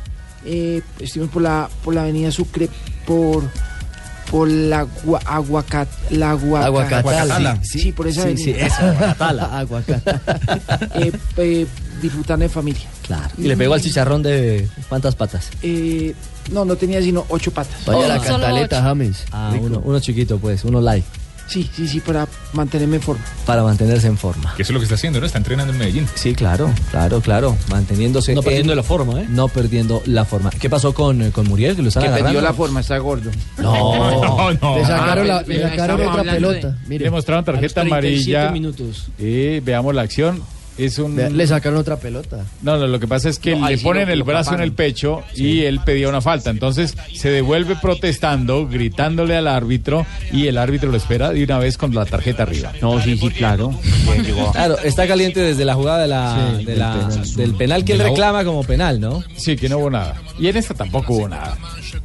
[0.45, 2.69] eh, estuvimos por la, por la avenida Sucre,
[3.07, 3.45] por,
[4.35, 6.67] por la gua- aguacat, la aguaca-
[6.99, 7.61] Aguacatala.
[7.63, 9.59] Sí, sí, por esa Sí, sí, esa, Aguacatala.
[9.61, 10.21] Aguacatala.
[10.97, 11.67] Eh, eh,
[12.03, 12.83] disfrutando en familia.
[13.07, 13.29] Claro.
[13.39, 15.51] Y le pegó al chicharrón de cuántas patas.
[15.63, 16.17] Eh,
[16.51, 17.77] no, no tenía sino ocho patas.
[17.87, 18.83] Vaya Oh, la cantaleta.
[18.83, 19.25] James.
[19.31, 21.05] Ah, uno, uno chiquito, pues, uno light,
[21.47, 23.23] Sí, sí, sí, para mantenerme en forma.
[23.47, 24.55] para mantenerse en forma.
[24.57, 25.27] Que eso es lo que está haciendo, ¿no?
[25.27, 26.09] Está entrenando en Medellín.
[26.15, 27.57] Sí, claro, claro, claro.
[27.71, 28.35] Manteniéndose.
[28.35, 29.27] No perdiendo en- la forma, ¿eh?
[29.29, 30.51] No perdiendo la forma.
[30.51, 31.77] ¿Qué pasó con, eh, con Muriel?
[31.77, 33.31] Que lo están Que perdió la forma, está gordo.
[33.59, 34.53] No.
[34.63, 34.77] no.
[34.79, 36.79] Le sacaron, Ah, la, le sacaron otra hablando de- pelota.
[36.87, 38.51] Mire, Le mostraron A los tarjeta 37 amarilla.
[38.51, 39.09] minutos.
[39.19, 40.43] Y veamos la acción.
[40.77, 41.17] Es un.
[41.17, 42.45] le sacaron otra pelota.
[42.63, 45.23] No, no, lo que pasa es que No, le ponen el brazo en el pecho
[45.37, 46.51] y él pedía una falta.
[46.51, 51.79] Entonces se devuelve protestando, gritándole al árbitro y el árbitro lo espera de una vez
[51.79, 52.73] con la tarjeta arriba.
[52.83, 53.73] No, sí, sí, claro.
[54.53, 57.35] Claro, está caliente desde la jugada de la, Sí, de del la- penal.
[57.37, 59.23] del penal que él la- reclama como penal, ¿no?
[59.37, 60.21] Sí, que no hubo nada.
[60.39, 61.57] Y en esta tampoco hubo nada.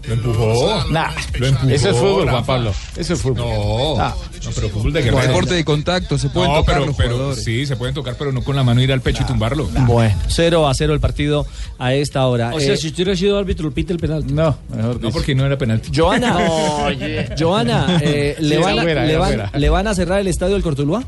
[0.07, 0.83] Lo empujó.
[0.91, 1.09] Nah.
[1.37, 1.69] Lo empujó.
[1.69, 2.45] Eso es fútbol, Juan.
[2.45, 2.73] Pablo.
[2.95, 3.37] Eso es fútbol.
[3.37, 3.97] No.
[3.97, 5.21] No, pero fútbol de guerrero.
[5.27, 7.43] deporte de contacto se pueden No, tocar pero, los pero jugadores.
[7.43, 9.67] sí, se pueden tocar, pero no con la mano ir al pecho y tumbarlo.
[9.87, 11.45] Bueno, 0 a 0 el partido
[11.77, 12.51] a esta hora.
[12.53, 14.33] O sea, Eh, si usted hubiera sido árbitro, pita el penalti.
[14.33, 15.89] No, mejor No, porque no era penalti.
[15.95, 16.35] Joana.
[17.39, 19.51] Joana eh, ¿le, Sí, van a, era fuera, le era van- fuera.
[19.53, 21.03] ¿le van a cerrar el estadio del Cortuluá?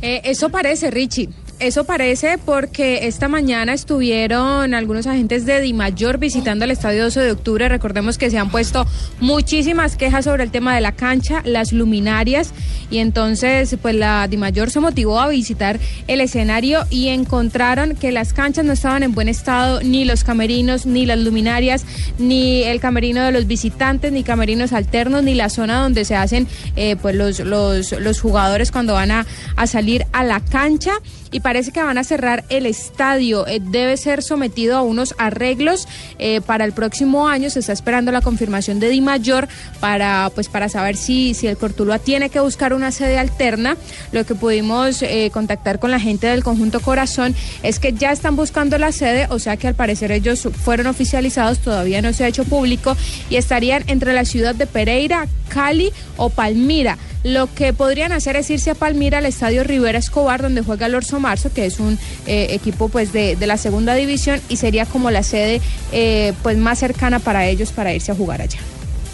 [0.00, 1.28] Eh, eso parece, Richie.
[1.62, 7.30] Eso parece porque esta mañana estuvieron algunos agentes de Dimayor visitando el estadio 12 de
[7.30, 7.68] octubre.
[7.68, 8.84] Recordemos que se han puesto
[9.20, 12.52] muchísimas quejas sobre el tema de la cancha, las luminarias,
[12.90, 18.32] y entonces pues la Dimayor se motivó a visitar el escenario y encontraron que las
[18.32, 21.84] canchas no estaban en buen estado, ni los camerinos, ni las luminarias,
[22.18, 26.48] ni el camerino de los visitantes, ni camerinos alternos, ni la zona donde se hacen
[26.74, 30.92] eh, pues los, los, los jugadores cuando van a, a salir a la cancha
[31.32, 33.46] y parece que van a cerrar el estadio.
[33.46, 37.50] Eh, debe ser sometido a unos arreglos eh, para el próximo año.
[37.50, 39.48] Se está esperando la confirmación de Di Mayor
[39.80, 43.76] para, pues, para saber si, si el Cortuluá tiene que buscar una sede alterna.
[44.12, 48.36] Lo que pudimos eh, contactar con la gente del conjunto Corazón es que ya están
[48.36, 52.28] buscando la sede, o sea que al parecer ellos fueron oficializados, todavía no se ha
[52.28, 52.96] hecho público
[53.30, 56.98] y estarían entre la ciudad de Pereira, Cali o Palmira.
[57.24, 60.94] Lo que podrían hacer es irse a Palmira al estadio Rivera Escobar, donde juega el
[60.96, 64.86] Orso Marzo, que es un eh, equipo pues de, de la segunda división y sería
[64.86, 65.60] como la sede
[65.92, 68.58] eh, pues más cercana para ellos para irse a jugar allá.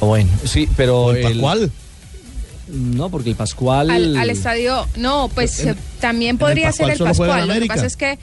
[0.00, 1.12] Bueno, sí, pero.
[1.12, 1.70] ¿El Pascual?
[2.68, 3.90] No, porque el Pascual.
[3.90, 7.48] Al, al estadio, no, pues En- también el podría ser Pascual el Pascual.
[7.48, 8.18] Lo que pasa es que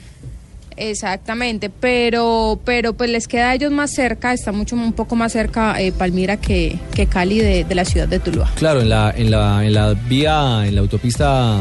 [0.76, 5.32] Exactamente, pero pero pues les queda a ellos más cerca, está mucho un poco más
[5.32, 8.50] cerca eh, Palmira que, que Cali de, de la ciudad de Tuluá.
[8.56, 11.60] Claro, en la, en la, en la vía, en la autopista.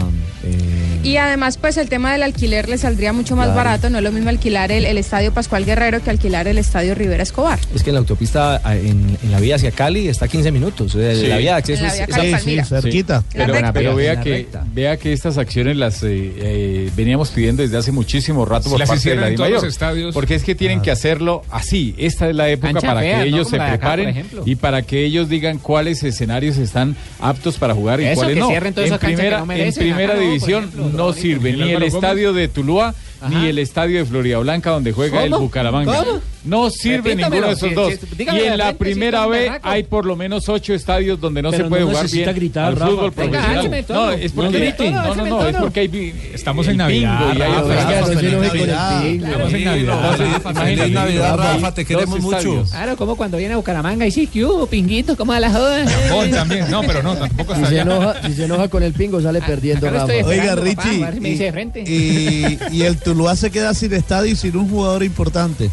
[1.05, 3.57] Y además, pues el tema del alquiler le saldría mucho más Claro.
[3.57, 3.89] barato.
[3.89, 7.23] No es lo mismo alquilar el, el estadio Pascual Guerrero que alquilar el estadio Rivera
[7.23, 7.59] Escobar.
[7.73, 10.51] es que en la autopista, ah, en, en la vía hacia Cali, está a 15
[10.51, 10.95] minutos.
[10.95, 11.27] eh, Sí.
[11.27, 12.05] La vía de acceso la vía
[12.37, 13.23] es- Sí, sí, cerquita.
[13.31, 13.73] Pero, recta.
[13.73, 18.45] pero vea que vea que estas acciones las eh, eh, veníamos pidiendo desde hace muchísimo
[18.45, 20.13] rato por las parte de hicieran la en todos los estadios.
[20.13, 21.93] Porque es que tienen que hacerlo así.
[21.97, 23.35] Esta es la época para fea, que ¿no?
[23.37, 27.73] ellos Como se acá, preparen y para que ellos digan cuáles escenarios están aptos para
[27.75, 28.47] jugar y Eso, cuáles que no.
[28.49, 32.93] cierren En que primera, en primera no, división no sirve ni el estadio de Tuluá
[33.29, 35.31] ni el estadio de Florida Blanca donde juega el.
[35.31, 36.03] Bucaramanga.
[36.03, 36.19] ¿Cómo?
[36.45, 37.53] No sirve Repítamelo, ninguno de
[37.93, 38.09] esos dos.
[38.19, 41.69] y en la primera B hay por lo menos ocho estadios donde no Pero se
[41.69, 43.85] puede no jugar bien gritar, al fútbol Venga, profesional.
[43.85, 44.05] tono.
[44.05, 49.17] No, es porque No no, no, no, es porque hay Estamos en Navidad, y hay.
[49.17, 50.17] Estamos en Navidad.
[50.53, 52.63] Feliz Navidad, Rafa, te queremos mucho.
[52.69, 55.91] Claro, como cuando viene a Bucaramanga y sí, que hubo, pinguito, como a las jodas.
[56.31, 57.81] También, no, pero no, tampoco se, allá.
[57.81, 60.13] enoja, si se enoja con el pingo, sale perdiendo, Rafa.
[60.25, 61.83] Oiga, Richie, a ver si me dice de frente.
[61.87, 65.71] y, y el Tuluá se queda sin estadio y sin un jugador importante.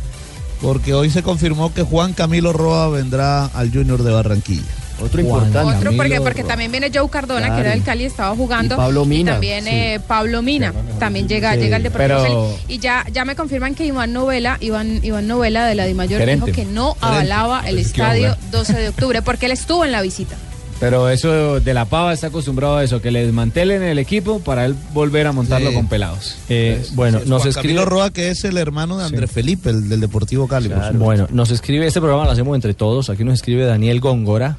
[0.60, 4.62] Porque hoy se confirmó que Juan Camilo Roa vendrá al Junior de Barranquilla.
[5.02, 5.76] Otro Juan importante.
[5.76, 7.54] Otro porque, porque también viene Joe Cardona, Claro.
[7.56, 8.76] que era del Cali, estaba jugando.
[8.76, 9.70] Y Pablo Mina, también sí.
[9.72, 10.72] eh, Pablo Mina.
[11.00, 12.58] También llega, llega el Deportivo Pero-.
[12.68, 16.46] Y ya, ya me confirman que Iván Novela, Iván, Iván Novela de la Dimayor Gerente.
[16.46, 18.50] dijo que no avalaba el Entonces, ¿qué va a estadio jugar?
[18.52, 20.36] 12 de octubre, porque él estuvo en la visita.
[20.82, 24.66] Pero eso de la pava está acostumbrado a eso, que le desmantelen el equipo para
[24.66, 25.74] él volver a montarlo Sí.
[25.76, 26.36] con pelados.
[26.48, 27.74] eh, bueno, Sí, nos Juan escribe.
[27.76, 30.68] Camilo Roa, que es el hermano de Andrés Felipe, el del Deportivo Cali.
[30.94, 33.10] Bueno, nos escribe este programa, lo hacemos entre todos.
[33.10, 34.58] Aquí nos escribe Daniel Góngora.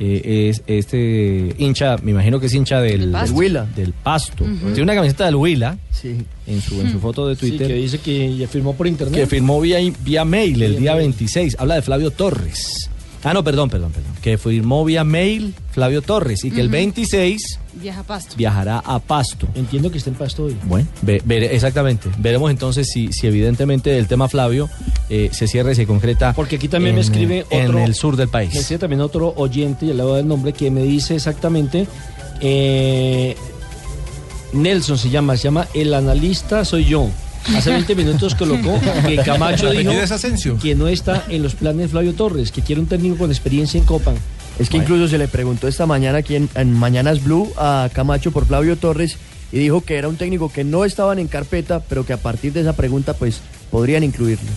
[0.00, 3.26] eh, es este hincha, me imagino que es hincha del, Pasto.
[3.28, 3.66] del Huila.
[3.76, 4.44] Del Pasto.
[4.44, 6.16] Tiene una camiseta del Huila Sí.
[6.48, 7.68] en su, en su foto de Sí, Twitter.
[7.68, 9.14] que dice que ya firmó por internet.
[9.20, 11.04] que firmó vía, vía mail el día mail.
[11.04, 11.54] 26.
[11.60, 12.90] Habla de Flavio Torres.
[13.24, 14.12] Ah, no, perdón, perdón, perdón.
[14.22, 18.34] Que firmó vía mail Flavio Torres y que el 26 Viaja a Pasto.
[18.36, 19.48] viajará a Pasto.
[19.54, 20.56] Entiendo que está en pasto hoy.
[20.64, 22.08] Bueno, ve- vere- exactamente.
[22.18, 24.68] Veremos entonces si, si evidentemente el tema Flavio
[25.08, 26.34] eh, se cierra y se concreta.
[26.34, 28.52] Porque aquí también me en, escribe en otro- el sur del Me país.
[28.52, 31.86] decía también otro oyente, y al lado del nombre, que me dice exactamente.
[32.40, 33.34] eh,
[34.52, 37.08] Nelson se llama, se llama El analista soy yo.
[37.56, 39.92] Hace 20 minutos colocó que Camacho dijo
[40.60, 43.78] que no está en los planes de Flavio Torres, que quiere un técnico con experiencia
[43.78, 44.14] en Copa.
[44.58, 48.30] Es que incluso se le preguntó esta mañana aquí en, en Mañanas Blue a Camacho
[48.30, 49.18] por Flavio Torres
[49.52, 52.52] y dijo que era un técnico que no estaban en carpeta, pero que a partir
[52.52, 53.40] de esa pregunta pues
[53.70, 54.50] podrían incluirlo.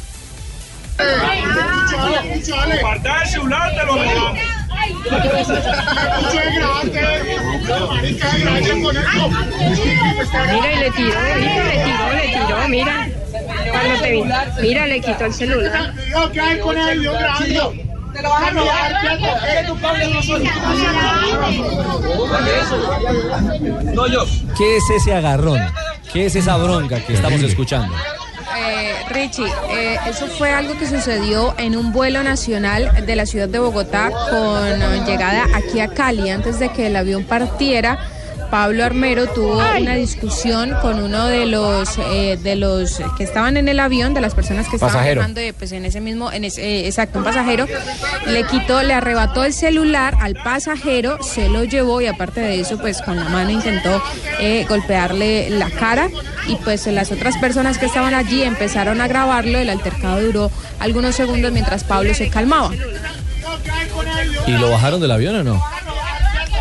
[2.82, 4.57] Guarda el celular, te lo robamos.
[10.54, 13.10] Mira, y le tiró, mira, le tiró, le tiró, mira.
[13.72, 14.24] Cuando te vi,
[14.62, 15.94] mira, le quitó el celular.
[16.34, 17.02] ¿Qué hay con él?
[17.02, 17.74] Yo grabando.
[18.14, 18.52] Te lo vas a
[23.94, 24.26] No yo.
[24.58, 25.62] ¿Qué es ese agarrón?
[26.12, 27.94] ¿Qué es esa bronca que estamos escuchando?
[28.56, 33.50] Eh, Richie, eh, eso fue algo que sucedió en un vuelo nacional de la ciudad
[33.50, 36.30] de Bogotá con llegada aquí a Cali.
[36.30, 38.00] Antes de que el avión partiera,
[38.50, 43.68] Pablo Armero tuvo una discusión con uno de los eh, de los que estaban en
[43.68, 45.20] el avión, de las personas que estaban Pasajero.
[45.20, 47.66] viajando, eh, pues en ese mismo, en ese, eh, exacto, un pasajero,
[48.26, 52.78] le quitó, le arrebató el celular al pasajero, se lo llevó y aparte de eso,
[52.78, 54.02] pues con la mano intentó
[54.40, 56.10] eh, golpearle la cara
[56.48, 61.16] y pues las otras personas que estaban allí empezaron a grabarlo, el altercado duró algunos
[61.16, 62.72] segundos mientras Pablo se calmaba.
[64.46, 65.77] ¿Y lo bajaron del avión o no?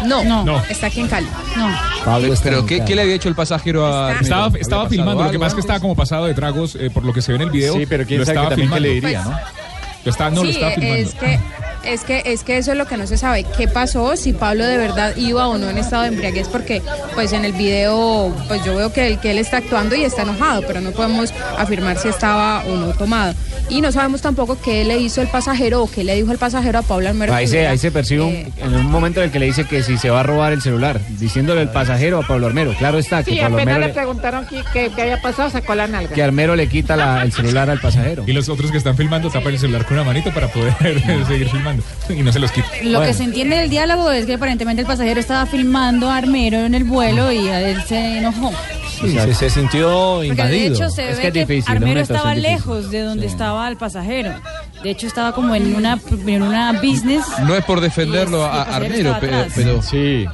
[0.06, 0.62] No, No.
[0.68, 1.26] está aquí en Cali.
[1.56, 1.68] No.
[2.04, 2.88] Pablo está Pero en ¿qué, Cali.
[2.88, 4.12] qué le había hecho el pasajero a?
[4.20, 6.34] Estaba, ¿Había estaba pasado filmando, lo que algo pasa es que estaba como pasado de
[6.34, 7.74] tragos, eh, por lo que se ve en el video.
[7.74, 9.30] Sí, pero quién lo sabe estaba que también qué le filmando.
[9.30, 9.62] diría, ¿no?
[10.04, 10.96] Lo estaba, no, lo sí, estaba filmando.
[11.08, 11.40] es que,
[11.86, 13.44] es que es que eso es lo que no se sabe.
[13.56, 14.16] ¿Qué pasó?
[14.16, 16.82] Si Pablo de verdad iba o no en estado de embriaguez, porque
[17.14, 20.22] pues en el video pues yo veo que él, que él está actuando y está
[20.22, 23.34] enojado, pero no podemos afirmar si estaba o no tomado.
[23.68, 26.78] Y no sabemos tampoco qué le hizo el pasajero o qué le dijo el pasajero
[26.78, 27.34] a Pablo Almero.
[27.34, 29.64] Ahí se, ahí se percibe un- eh, en un momento en el que le dice
[29.64, 32.72] que si se va a robar el celular, diciéndole el pasajero a Pablo Armero.
[32.78, 35.50] Claro está, que Sí, Pablo apenas Armero le le, preguntaron qué, qué- qué había pasado,
[35.50, 36.14] sacó la nalga.
[36.14, 38.22] que Armero le quita la- el celular al pasajero.
[38.26, 40.72] Y los otros que están filmando tapan el celular con una manito para poder
[41.26, 41.75] seguir filmando.
[42.08, 42.68] Y no se los quita.
[42.84, 46.58] Lo que se entiende del diálogo es que aparentemente el pasajero estaba filmando a Armero
[46.58, 48.52] en el vuelo y a él se enojó.
[49.00, 50.74] Sí, se, se sintió Porque de invadido.
[50.74, 54.32] hecho se ve que, Armero estaba lejos de donde estaba el pasajero.
[54.82, 57.24] De hecho estaba como en una, en una business.
[57.44, 59.16] No es por defenderlo a Armero,
[59.54, 60.26] pero sí.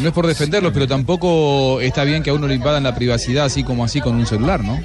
[0.00, 3.46] no es por defenderlo, pero tampoco está bien que a uno le invadan la privacidad
[3.46, 4.80] así como así con un celular, ¿no?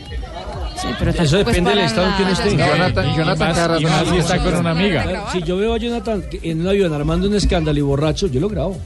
[0.81, 2.57] Sí, pero Eso depende del estado en que uno esté.
[2.57, 5.25] Jonathan- y Jonathan cada rato está con una amiga.
[5.31, 8.49] Si yo veo a Jonathan en un avión armando un escándalo y borracho, yo lo
[8.49, 8.79] grabo.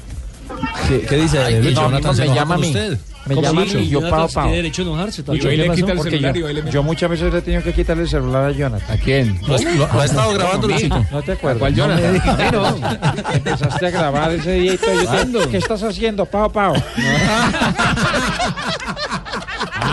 [0.87, 1.73] ¿Qué, qué dice Ay, Lucho?
[1.81, 2.67] no, Jonathan me se llama a mí.
[2.67, 2.97] usted.
[3.25, 4.51] Me ¿Cómo llama a mí y yo Jonathan pao, tiene pao.
[4.55, 5.47] derecho a enojarse, tal ¿Y vez.
[5.47, 5.95] qué le?
[5.95, 8.95] Porque yo- Yo muchas veces le he tenido que quitarle el celular a Jonathan.
[8.95, 9.39] ¿A quién?
[9.47, 11.03] ¿Lo, lo- lo ha estado grabando, Luchito?
[11.11, 11.55] ¿No te acuerdas?
[11.55, 12.13] ¿A cuál No me Jonathan?
[12.13, 12.27] digas.
[12.27, 13.33] A mí no.
[13.33, 15.25] Empezaste a grabar ese día y todo.
[15.41, 15.49] Yo.
[15.49, 16.75] ¿Qué estás haciendo, Pao Pao?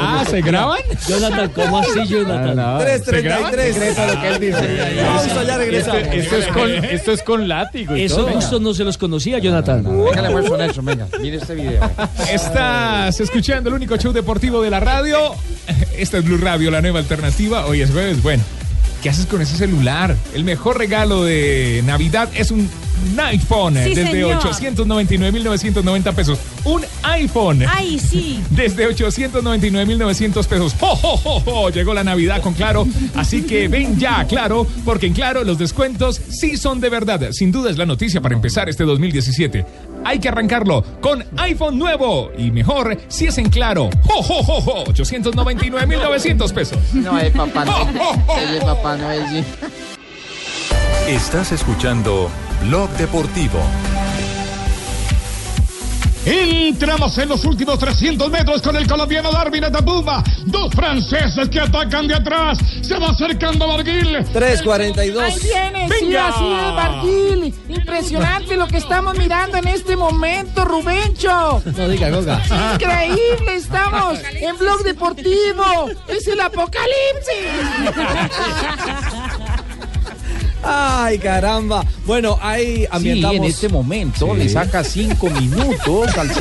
[0.02, 0.78] Ah, ¿se graban?
[1.08, 2.58] Jonathan, ¿cómo así, Jonathan?
[2.58, 3.52] Ah, Tres, ¿Se treinta y graban?
[3.52, 3.74] tres.
[3.74, 5.02] Secreto lo que él dice.
[5.04, 6.02] Pausa, ya regresamos.
[6.02, 9.38] Esto, esto es con, esto es con látigo y Esos gustos no se los conocía,
[9.38, 9.84] Jonathan.
[9.84, 11.90] Venga, le Nelson, venga, mire este video.
[12.30, 15.18] Estás escuchando el único show deportivo de la radio.
[15.96, 17.66] Esta es Blue Radio, la nueva alternativa.
[17.66, 18.22] Hoy es jueves.
[18.22, 18.42] Bueno,
[19.02, 20.16] ¿qué haces con ese celular?
[20.34, 22.70] El mejor regalo de Navidad es un
[23.18, 24.40] iPhone Sí, desde señor.
[24.40, 26.38] 899.990 pesos.
[26.64, 27.64] Un iPhone.
[27.68, 28.40] Ay, sí.
[28.50, 30.74] Desde 899.900 pesos.
[30.78, 31.70] ¡Jo, jo, jo, jo!
[31.70, 32.86] Llegó la Navidad con Claro.
[33.16, 37.32] Así que ven ya, Claro, porque en Claro los descuentos sí son de verdad.
[37.32, 39.64] Sin duda es la noticia para empezar este 2017.
[40.04, 42.30] Hay que arrancarlo con iPhone nuevo.
[42.36, 43.90] Y mejor si es en Claro.
[44.04, 44.84] ¡Jo, jo, jo, jo!
[44.86, 46.78] 899.900 pesos.
[46.94, 47.96] No, es Papá Noel.
[48.38, 49.44] Es de Papá Noel.
[51.08, 52.30] Estás escuchando
[52.62, 53.58] Blog Deportivo.
[56.24, 60.22] Entramos en los últimos 300 metros con el colombiano Darwin Atapuma.
[60.46, 62.58] Dos franceses que atacan de atrás.
[62.82, 64.18] Se va acercando Barguil.
[64.32, 65.20] 3.42.
[65.20, 67.54] Ahí viene, Sí, así es, Barguil.
[67.68, 71.62] Impresionante lo que estamos mirando en este momento, Rubencho.
[71.64, 72.40] No diga, Goga.
[72.74, 75.90] Increíble, estamos en Blog Deportivo.
[76.06, 76.92] Es el apocalipsis.
[80.62, 81.84] Ay, caramba.
[82.06, 83.36] Bueno, ahí ambientamos.
[83.36, 84.38] en este momento Sí.
[84.38, 86.28] le saca cinco minutos al.
[86.28, 86.32] No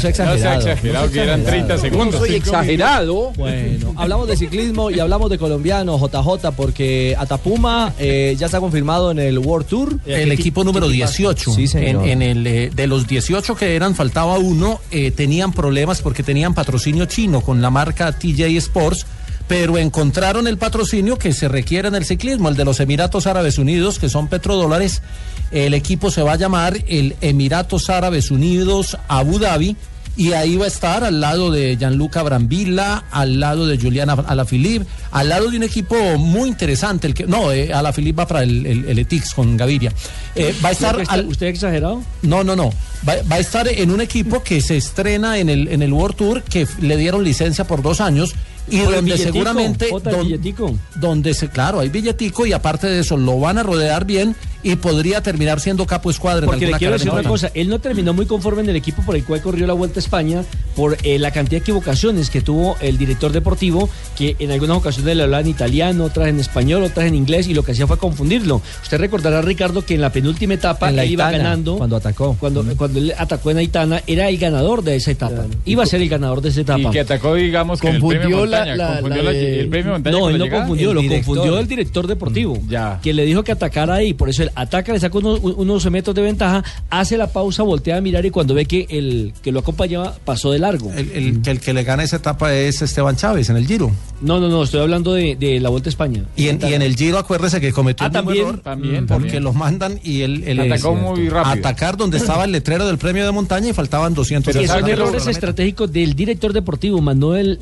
[0.00, 0.34] sea exagerado.
[0.34, 1.80] No sea exagerado, No que eran 30 exagerado.
[1.80, 2.20] segundos.
[2.20, 3.32] No soy exagerado.
[3.36, 9.10] Bueno, hablamos de ciclismo y hablamos de colombiano, JJ, porque Atapuma eh, ya está confirmado
[9.10, 9.98] en el World Tour.
[10.06, 11.52] El equipo número 18.
[11.54, 12.08] Sí, en, señor.
[12.08, 14.80] en el, eh, de los 18 que eran, faltaba uno.
[14.90, 19.06] eh, tenían problemas porque tenían patrocinio chino con la marca TJ Sports.
[19.50, 23.58] Pero encontraron el patrocinio que se requiere en el ciclismo, el de los Emiratos Árabes
[23.58, 25.02] Unidos, que son petrodólares.
[25.50, 29.74] El equipo se va a llamar el Emiratos Árabes Unidos Abu Dhabi.
[30.16, 34.84] Y ahí va a estar al lado de Gianluca Brambilla, al lado de Juliana Alaphilippe,
[35.12, 37.06] al lado de un equipo muy interesante.
[37.08, 39.92] El que, no, eh, Alaphilippe va para el, el, el Etix con Gaviria.
[40.36, 42.02] Eh, va a estar ¿Usted, al- ¿Usted exagerado?
[42.22, 42.70] no, no, no.
[43.08, 46.16] Va, va a estar en un equipo que se estrena en el, en el World
[46.16, 48.34] Tour, que le dieron licencia por dos años
[48.68, 49.88] y donde billetico, seguramente.
[49.90, 50.74] Don- billetico.
[50.96, 54.76] donde se, claro, hay billetico y aparte de eso lo van a rodear bien y
[54.76, 56.40] podría terminar siendo capo escuadra.
[56.44, 58.76] en Porque le alguna quiero decir una cosa, él no terminó muy conforme en el
[58.76, 60.44] equipo por el cual corrió la Vuelta a España
[60.76, 63.88] por eh, la cantidad de equivocaciones que tuvo el director deportivo,
[64.18, 67.54] que en algunas ocasiones le hablaba en italiano, otras en español, otras en inglés, y
[67.54, 68.60] lo que hacía fue confundirlo.
[68.82, 71.78] Usted recordará, Ricardo, que en la penúltima etapa En la él iba ganando.
[71.78, 72.36] cuando atacó.
[72.38, 75.46] Cuando, cuando él atacó en Aitana, era el ganador de esa etapa.
[75.64, 76.80] Iba a ser el ganador de esa etapa.
[76.80, 78.76] Y que atacó, digamos, que en el Confundió montaña.
[78.76, 80.62] la- confundió la la- de- el premio montaña No, con él la no llegada.
[80.62, 81.24] confundió, El lo director.
[81.26, 82.58] confundió el director deportivo.
[82.68, 83.00] ya.
[83.02, 86.14] Que le dijo que atacara ahí, por eso él ataca, le saca unos, unos metros
[86.14, 89.60] de ventaja, hace la pausa, voltea a mirar y cuando ve que el que lo
[89.60, 90.92] acompañaba pasó de largo.
[90.92, 93.90] El, el- que el que le gana esa etapa es Esteban Chávez en el Giro.
[94.20, 96.24] No, no, no, estoy hablando de, de la Vuelta a España.
[96.36, 98.46] Y en, y en el Giro, acuérdese que cometió Ah, un también.
[98.46, 99.44] error, También, porque también.
[99.44, 101.54] lo mandan y él, él Atacó es muy rápido.
[101.54, 105.26] atacar donde estaba el letrero del premio de montaña y faltaban 200 Pero son errores
[105.26, 107.58] estratégicos del director deportivo, más no del,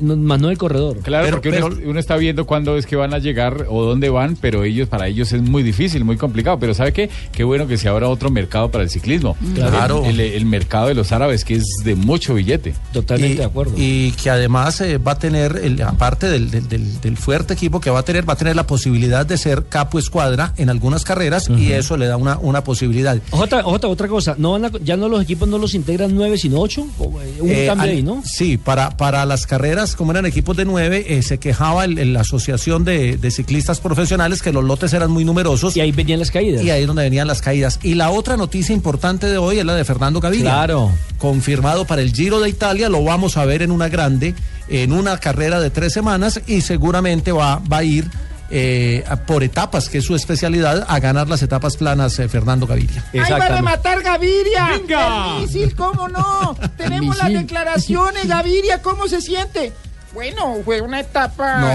[0.79, 0.97] corredor.
[1.03, 4.35] Claro, porque uno, uno está viendo cuándo es que van a llegar o dónde van,
[4.39, 6.59] pero ellos para ellos es muy difícil, muy complicado.
[6.59, 7.09] Pero ¿sabe qué?
[7.31, 9.35] Qué bueno que se abra otro mercado para el ciclismo.
[9.55, 10.03] Claro.
[10.05, 12.73] El, el- el mercado de los árabes, que es de mucho billete.
[12.93, 13.73] Totalmente y, de acuerdo.
[13.77, 17.79] Y que además eh, va a tener, el- aparte del, del- del- del fuerte equipo
[17.79, 21.03] que va a tener, va a tener la posibilidad de ser capo escuadra en algunas
[21.03, 23.17] carreras y eso le da una, una posibilidad.
[23.31, 26.59] Jota, otra cosa, no van a- ya no los equipos no los integran nueve sino
[26.59, 28.21] ocho, eh, un Eh, cambio ahí, ¿no?
[28.25, 32.13] Sí, para, para las carreras, como eran equipos de nueve, eh, se quejaba el- el-
[32.13, 35.75] la Asociación de, de Ciclistas Profesionales que los lotes eran muy numerosos.
[35.75, 36.63] Y ahí venían las caídas.
[36.63, 37.79] Y ahí es donde venían las caídas.
[37.83, 40.51] Y la otra noticia importante de hoy es la de Fernando Gaviria.
[40.51, 40.91] Claro.
[41.17, 44.33] Confirmado para el Giro de Italia, lo vamos a ver en una grande,
[44.69, 48.09] en una carrera de tres semanas y seguramente va, va a ir
[48.51, 53.05] eh, por etapas, que es su especialidad, a ganar las etapas planas eh, Fernando Gaviria.
[53.13, 54.69] ¡Ahí va a rematar Gaviria!
[54.75, 55.35] ¡Venga!
[55.37, 56.55] ¡El misil, cómo no!
[56.77, 59.71] Tenemos las declaraciones, Gaviria, ¿cómo se siente?
[60.13, 61.59] Bueno, fue una etapa...
[61.59, 61.71] No,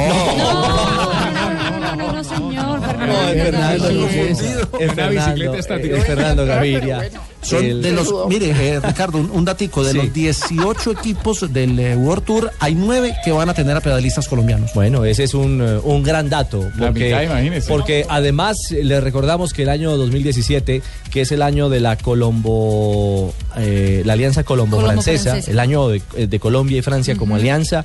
[1.96, 2.80] no, no, señor.
[2.80, 3.88] No, es Fernando.
[4.08, 5.96] Es, es Una bicicleta estática.
[5.96, 7.10] Es Fernando Gaviria.
[7.44, 9.96] Son El- de los, mire, eh, Ricardo, un, un datico, de Sí.
[9.98, 14.26] los 18 equipos del eh, World Tour, hay 9 que van a tener a pedalistas
[14.28, 14.72] colombianos.
[14.74, 16.62] Bueno, ese es un, eh, un gran dato.
[16.78, 17.68] La Porque, mitad, imagínese.
[17.68, 21.96] porque además eh, le recordamos que el año 2017, que es el año de la
[21.96, 25.50] Colombo, eh, la alianza Colombo-Francesa, Colombo-francesa.
[25.50, 27.84] el año de, eh, de Colombia y Francia como alianza,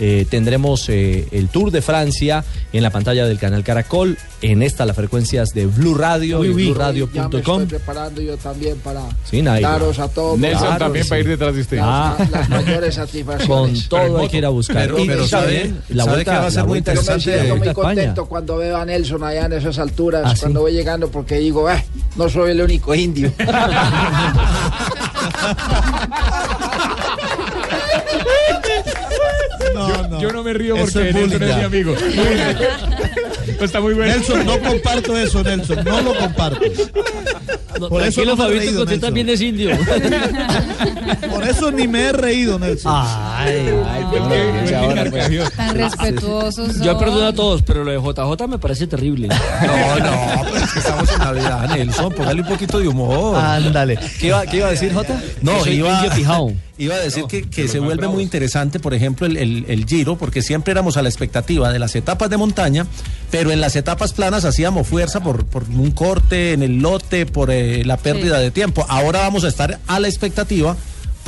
[0.00, 4.86] eh, tendremos eh, el Tour de Francia en la pantalla del canal Caracol, en esta
[4.86, 7.62] las frecuencias de Blue Radio y Ya me blueradio.com.
[7.62, 9.68] estoy preparando yo también para Sí, Nairo.
[9.68, 10.38] daros a todos.
[10.38, 11.08] Nelson claro, también sí.
[11.10, 11.76] para ir detrás de usted.
[11.78, 12.16] Las, Ah.
[12.30, 13.48] las mayores satisfacciones.
[13.48, 14.76] Con todo hay que ir a buscar.
[14.76, 17.00] Pero- pero sabe, sabe- la sabe vuelta, que va a ser muy vuelta Yo me
[17.02, 17.38] interesante.
[17.46, 20.40] siento muy contento cuando veo a Nelson allá en esas alturas, ¿Ah, sí?
[20.40, 21.82] cuando voy llegando, porque digo, "Ah,
[22.16, 23.32] no soy el único indio.
[29.74, 31.94] yo, yo no me río porque es Nelson es mi amigo.
[31.94, 34.12] Pues está muy bueno.
[34.14, 36.60] Nelson, no comparto eso, Nelson, no lo comparto.
[37.80, 39.70] No, Por eso no Fabito, reído, que también es indio.
[41.30, 42.92] Por eso ni me he reído, Nelson.
[42.94, 45.50] Ay, ay, Porque- ahora, pues.
[45.56, 46.80] Tan respetuosos.
[46.80, 49.28] Yo perdono a todos, pero lo de JJ me parece terrible.
[49.68, 53.36] No, no, pero es que estamos en Navidad, Nelson, póngale un poquito de humor.
[53.36, 53.98] Ándale.
[54.20, 55.20] ¿Qué iba, ¿Qué iba a decir, Jota?
[55.42, 56.52] No, iba, indio pijao.
[56.78, 60.16] iba a decir que, que se vuelve muy interesante, por ejemplo, el, el- el Giro,
[60.16, 62.86] porque siempre éramos a la expectativa de las etapas de montaña,
[63.30, 67.50] pero en las etapas planas hacíamos fuerza por, por un corte en el lote, por
[67.50, 68.84] eh, la pérdida de tiempo.
[68.88, 70.76] Ahora vamos a estar a la expectativa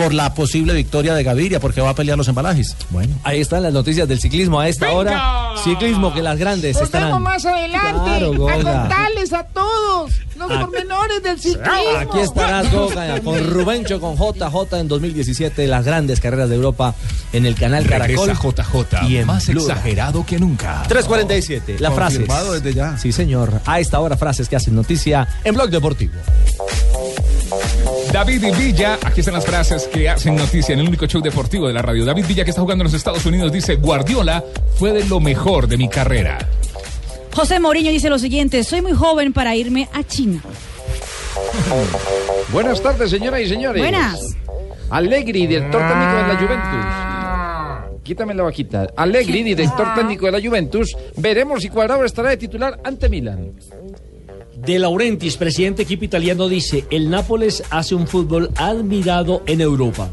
[0.00, 2.74] por la posible victoria de Gaviria, porque va a pelear los embalajes.
[2.88, 5.52] Bueno, ahí están las noticias del ciclismo a esta hora.
[5.62, 7.08] Ciclismo que las grandes Nos estarán.
[7.08, 10.60] vemos más adelante Claro, a contarles a todos los Ah.
[10.60, 11.98] pormenores del ciclismo.
[11.98, 16.94] Aquí estarás, Goga, con Rubencho, con JJ en 2017, las grandes carreras de Europa
[17.34, 18.28] en el canal Caracol.
[18.28, 19.60] Regresa JJ, y en más Blue.
[19.60, 20.82] exagerado que nunca.
[20.88, 22.16] 347, la frase.
[22.16, 22.96] Confirmado desde ya.
[22.96, 23.60] Sí, señor.
[23.66, 26.14] A esta hora, frases que hacen noticia en Blog Deportivo.
[28.12, 31.72] David Villa, aquí están las frases que hacen noticia en el único show deportivo de
[31.72, 32.04] la radio.
[32.04, 34.42] David Villa, que está jugando en los Estados Unidos, dice: Guardiola
[34.74, 36.38] fue de lo mejor de mi carrera.
[37.32, 40.42] José Mourinho dice lo siguiente: Soy muy joven para irme a China.
[42.52, 43.80] Buenas tardes, señoras y señores.
[43.80, 44.34] Buenas.
[44.90, 46.84] Allegri, director técnico de la Juventus.
[48.02, 48.88] Quítame la bajita.
[48.96, 50.96] Allegri, director técnico de la Juventus.
[51.16, 53.52] Veremos si Cuadrado estará de titular ante Milan.
[54.64, 60.10] De Laurentiis, presidente equipo italiano, dice: El Nápoles hace un fútbol admirado en Europa.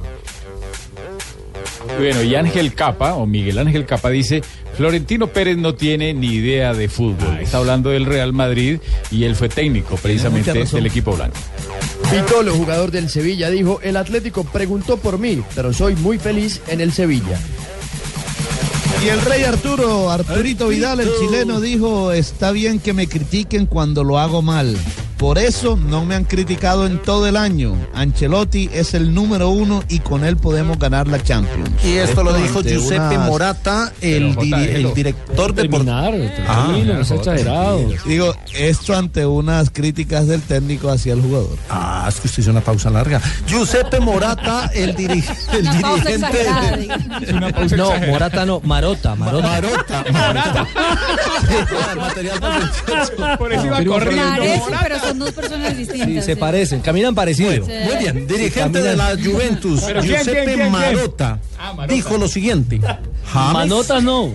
[2.00, 4.42] Bueno, y Ángel Capa, o Miguel Ángel Capa, dice,
[4.76, 7.40] Florentino Pérez no tiene ni idea de fútbol.
[7.42, 8.80] Está hablando del Real Madrid
[9.10, 11.38] y él fue técnico precisamente del equipo blanco.
[12.12, 16.80] Vitolo, jugador del Sevilla, dijo, el Atlético preguntó por mí, pero soy muy feliz en
[16.80, 17.40] el Sevilla.
[19.08, 24.04] Y el rey Arturo, Arturito Vidal, el chileno, dijo, está bien que me critiquen cuando
[24.04, 24.76] lo hago mal.
[25.18, 27.76] Por eso no me han criticado en todo el año.
[27.96, 31.70] Ancelotti es el número uno y con él podemos ganar la Champions.
[31.84, 37.18] Y esto lo dijo Giuseppe unas- Morata, el, diri- director de Terminar, tranquilo, no sea
[37.18, 37.80] exagerado.
[38.06, 41.58] Digo, esto ante unas críticas del técnico hacia el jugador.
[41.70, 43.20] Ah, es que usted hizo una pausa larga.
[43.48, 46.38] Giuseppe Morata, el, diri- dirigente.
[46.38, 46.88] de-.
[47.66, 47.92] Es No.
[48.08, 49.48] Morata no, Marota, Marota.
[49.48, 50.06] Marota.
[50.12, 50.68] Marota.
[51.92, 53.38] El material para el muchacho.
[53.40, 54.44] Por eso iba corriendo.
[55.08, 56.08] Son dos personas distintas.
[56.08, 57.66] Sí, se parecen, caminan parecido.
[57.66, 57.72] Sí.
[57.86, 60.72] Muy bien, dirigente de la Juventus, Pero ¿quién, Giuseppe quién, quién, quién?
[60.72, 61.94] Marota, Ah, Marota.
[61.94, 62.80] dijo lo siguiente.
[62.80, 64.34] James, Manota no.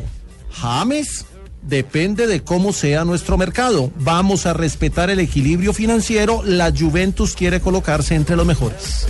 [0.52, 1.24] James
[1.62, 3.90] depende de cómo sea nuestro mercado.
[3.96, 6.42] Vamos a respetar el equilibrio financiero.
[6.44, 9.06] La Juventus quiere colocarse entre los mejores.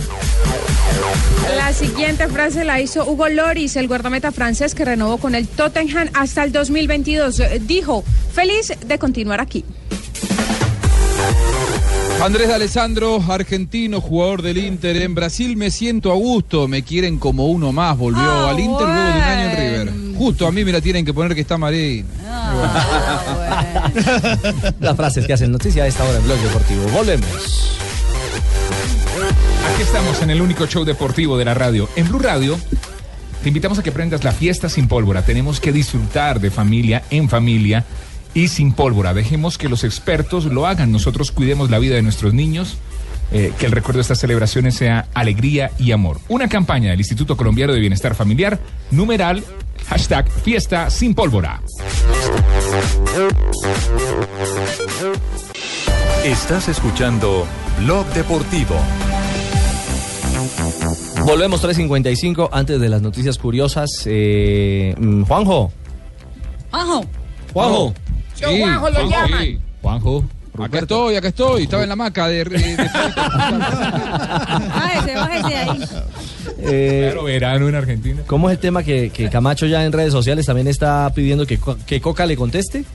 [1.57, 6.09] La siguiente frase la hizo Hugo Loris, el guardameta francés que renovó con el Tottenham
[6.13, 7.39] hasta el 2022.
[7.39, 8.03] Eh, Dijo,
[8.33, 9.65] feliz de continuar aquí.
[12.23, 17.19] Andrés de Alessandro, argentino, jugador del Inter en Brasil, me siento a gusto, me quieren
[17.19, 19.93] como uno más, volvió Ah, al Inter luego de un año en River.
[20.17, 22.05] Justo a mí me la tienen que poner que está Marín.
[24.79, 26.83] Las frases que hacen noticia a esta hora en Blog Deportivo.
[26.93, 27.77] Volvemos.
[29.73, 31.89] Aquí estamos en el único show deportivo de la radio.
[31.95, 32.57] En Blue Radio
[33.41, 35.23] te invitamos a que prendas la fiesta sin pólvora.
[35.23, 37.83] Tenemos que disfrutar de familia en familia
[38.33, 39.13] y sin pólvora.
[39.13, 40.91] Dejemos que los expertos lo hagan.
[40.91, 42.77] Nosotros cuidemos la vida de nuestros niños.
[43.31, 46.19] eh, que el recuerdo de estas celebraciones sea alegría y amor.
[46.27, 48.59] Una campaña del Instituto Colombiano de Bienestar Familiar,
[48.91, 49.43] numeral,
[49.87, 51.59] hashtag fiesta sin pólvora.
[56.23, 57.47] Estás escuchando
[57.79, 58.75] Blog Deportivo.
[61.25, 63.89] Volvemos 3.55 antes de las noticias curiosas.
[64.05, 65.71] Eh, mm, Juanjo.
[67.53, 67.93] Juanjo.
[68.41, 68.87] Juanjo.
[68.89, 69.59] Sí, sí.
[69.81, 70.25] Juanjo.
[70.59, 71.63] Acá estoy, acá estoy.
[71.63, 72.43] Estaba en la maca de.
[72.45, 72.75] de- de-
[74.69, 75.83] Bájese, bájese de ahí.
[76.59, 78.21] Eh, Claro, verano en Argentina.
[78.27, 82.01] ¿Cómo es el tema que, que Camacho ya en redes sociales también está pidiendo que
[82.01, 82.85] Coca le conteste?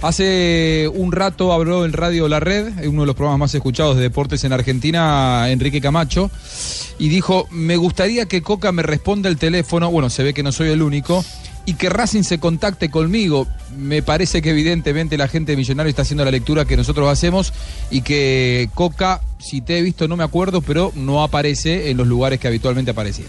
[0.00, 4.02] Hace un rato habló en Radio La Red, uno de los programas más escuchados de
[4.02, 6.30] deportes en Argentina, Enrique Camacho,
[7.00, 10.52] y dijo, me gustaría que Coca me responda el teléfono, bueno, se ve que no
[10.52, 11.24] soy el único,
[11.68, 13.46] y que Racing se contacte conmigo.
[13.76, 17.52] Me parece que evidentemente la gente de Millonario está haciendo la lectura que nosotros hacemos
[17.90, 22.06] y que Coca, si te he visto no me acuerdo, pero no aparece en los
[22.06, 23.26] lugares que habitualmente aparecía.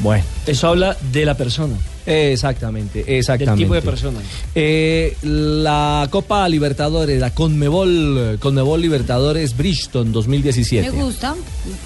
[0.00, 0.24] Bueno.
[0.46, 1.74] Eso habla de la persona.
[2.06, 3.60] Exactamente, exactamente.
[3.60, 4.18] Del tipo de persona.
[4.54, 10.90] Eh, la Copa Libertadores, la Conmebol, Conmebol Libertadores Bridgestone 2017.
[10.92, 11.34] Me gusta.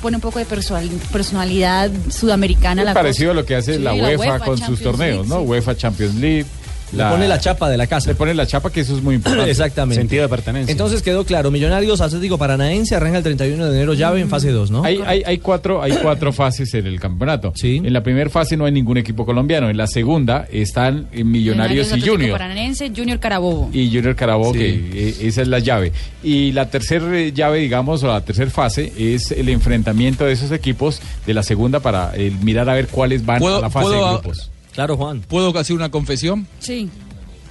[0.03, 3.95] Pone un poco de personal- personalidad sudamericana la parecido a lo que hace Sí, la
[3.95, 5.41] UEFA, con sus torneos, League, ¿no?
[5.43, 5.47] sí.
[5.47, 6.47] UEFA Champions League.
[6.93, 8.11] Le pone la chapa de la casa.
[8.11, 9.51] Le pone la chapa, que eso es muy importante.
[9.51, 10.01] Exactamente.
[10.01, 10.73] Sentido de pertenencia.
[10.73, 14.71] Entonces quedó claro, Millonarios Atlético Paranaense arranca el 31 de enero llave en fase 2,
[14.71, 14.85] ¿no?
[14.85, 17.53] Hay, hay, hay cuatro, hay cuatro fases en el campeonato.
[17.63, 19.69] En la primera fase no hay ningún equipo colombiano.
[19.69, 22.39] En la segunda están eh, Millonarios y Atlético Junior.
[22.39, 23.71] Paranense, Junior Carabobo.
[23.73, 25.93] Y Junior Carabobo, que eh, esa es la llave.
[26.23, 31.01] Y la tercera llave, digamos, o la tercera fase es el enfrentamiento de esos equipos
[31.27, 34.51] de la segunda para eh, mirar a ver cuáles van a la fase de grupos.
[34.79, 35.23] Claro, Juan.
[35.27, 36.47] ¿Puedo hacer una confesión?
[36.61, 36.89] Sí.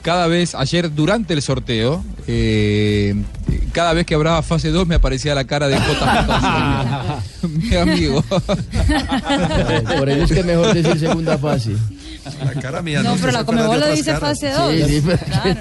[0.01, 3.15] cada vez, ayer durante el sorteo, eh,
[3.73, 7.47] cada vez que hablaba fase 2 me aparecía la cara de JJ.
[7.49, 8.23] mi amigo.
[9.97, 11.73] Por eso es que mejor decir segunda fase.
[12.45, 14.73] La cara mía No, pero la Comebol lo dice fase 2.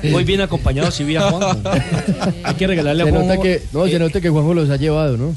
[0.12, 1.68] Muy bien acompañado si vi a Juanjo.
[2.44, 3.26] Hay que regalarle a Juanjo.
[3.26, 5.34] nota que, no, se nota que Juanjo los ha llevado, ¿no?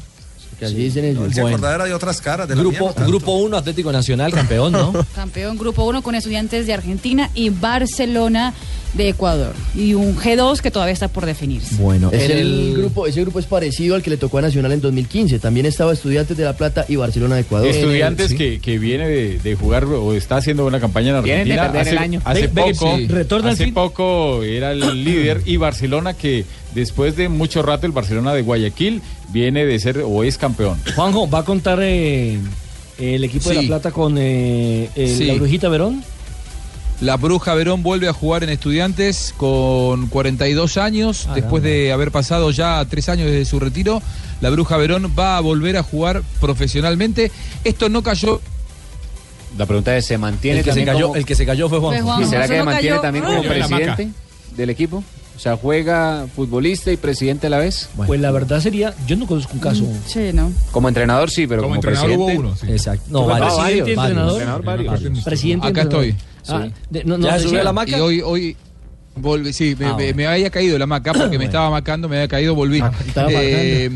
[0.59, 1.33] Que así dicen ellos.
[1.33, 3.09] Se acordará de otras caras de la Grupo, mía, no tanto.
[3.09, 4.93] grupo 1 Atlético Nacional, campeón, ¿no?
[5.15, 8.53] Campeón Grupo 1 con estudiantes de Argentina y Barcelona
[8.93, 9.53] de Ecuador.
[9.75, 11.75] Y un G2 que todavía está por definirse.
[11.75, 14.71] Bueno, Es el el- grupo, ese grupo es parecido al que le tocó a Nacional
[14.71, 15.37] en 2015.
[15.39, 17.67] También estaba Estudiantes de La Plata y Barcelona de Ecuador.
[17.69, 18.37] Estudiantes Sí.
[18.37, 21.71] que, que viene de, de jugar o está haciendo una campaña en Vienen de Argentina.
[21.71, 22.21] perder hace el año.
[22.25, 23.07] hace poco, sí.
[23.47, 28.41] Hace poco era el líder y Barcelona que después de mucho rato el Barcelona de
[28.41, 30.79] Guayaquil viene de ser o es campeón.
[30.95, 32.39] Juanjo, ¿va a contar eh,
[32.97, 33.55] el equipo de.
[33.55, 35.25] La Plata con eh, el- Sí.
[35.25, 36.03] la Brujita Verón?
[37.01, 42.11] La Bruja Verón vuelve a jugar en Estudiantes con 42 años, Ah, después de haber
[42.11, 44.01] pasado ya tres años desde su retiro.
[44.41, 47.31] La Bruja Verón va a volver a jugar profesionalmente.
[47.63, 48.41] Esto no cayó.
[49.57, 51.79] La pregunta es, ¿se mantiene El que se cayó- como- el que se cayó fue
[51.79, 53.01] Juanjo, ¿Y será que no mantiene cayó.
[53.01, 54.09] también como presidente
[54.57, 55.01] del equipo?
[55.39, 57.87] O sea, ¿juega futbolista y presidente a la vez?
[57.95, 59.85] Pues la verdad sería, yo no conozco un caso.
[60.05, 60.51] Sí, ¿no?
[60.71, 62.41] Como entrenador sí, pero como, presidente...
[62.67, 63.03] Exacto.
[63.09, 63.53] No, No, varios.
[63.55, 64.17] presidente, varios.
[64.17, 64.31] entrenador.
[64.41, 65.23] Entrenador, varios.
[65.23, 66.09] Presidente, Acá entrenador.
[66.09, 66.27] estoy.
[66.53, 66.73] Ah, Sí.
[66.89, 67.97] de- no, no, ¿Ya a la maca?
[67.97, 68.57] Y hoy, hoy
[69.19, 70.15] volví, sí, me, Ah, me- bueno.
[70.17, 72.81] me había caído la maca porque me estaba macando, me había caído, volví.
[73.07, 73.89] estaba Eh,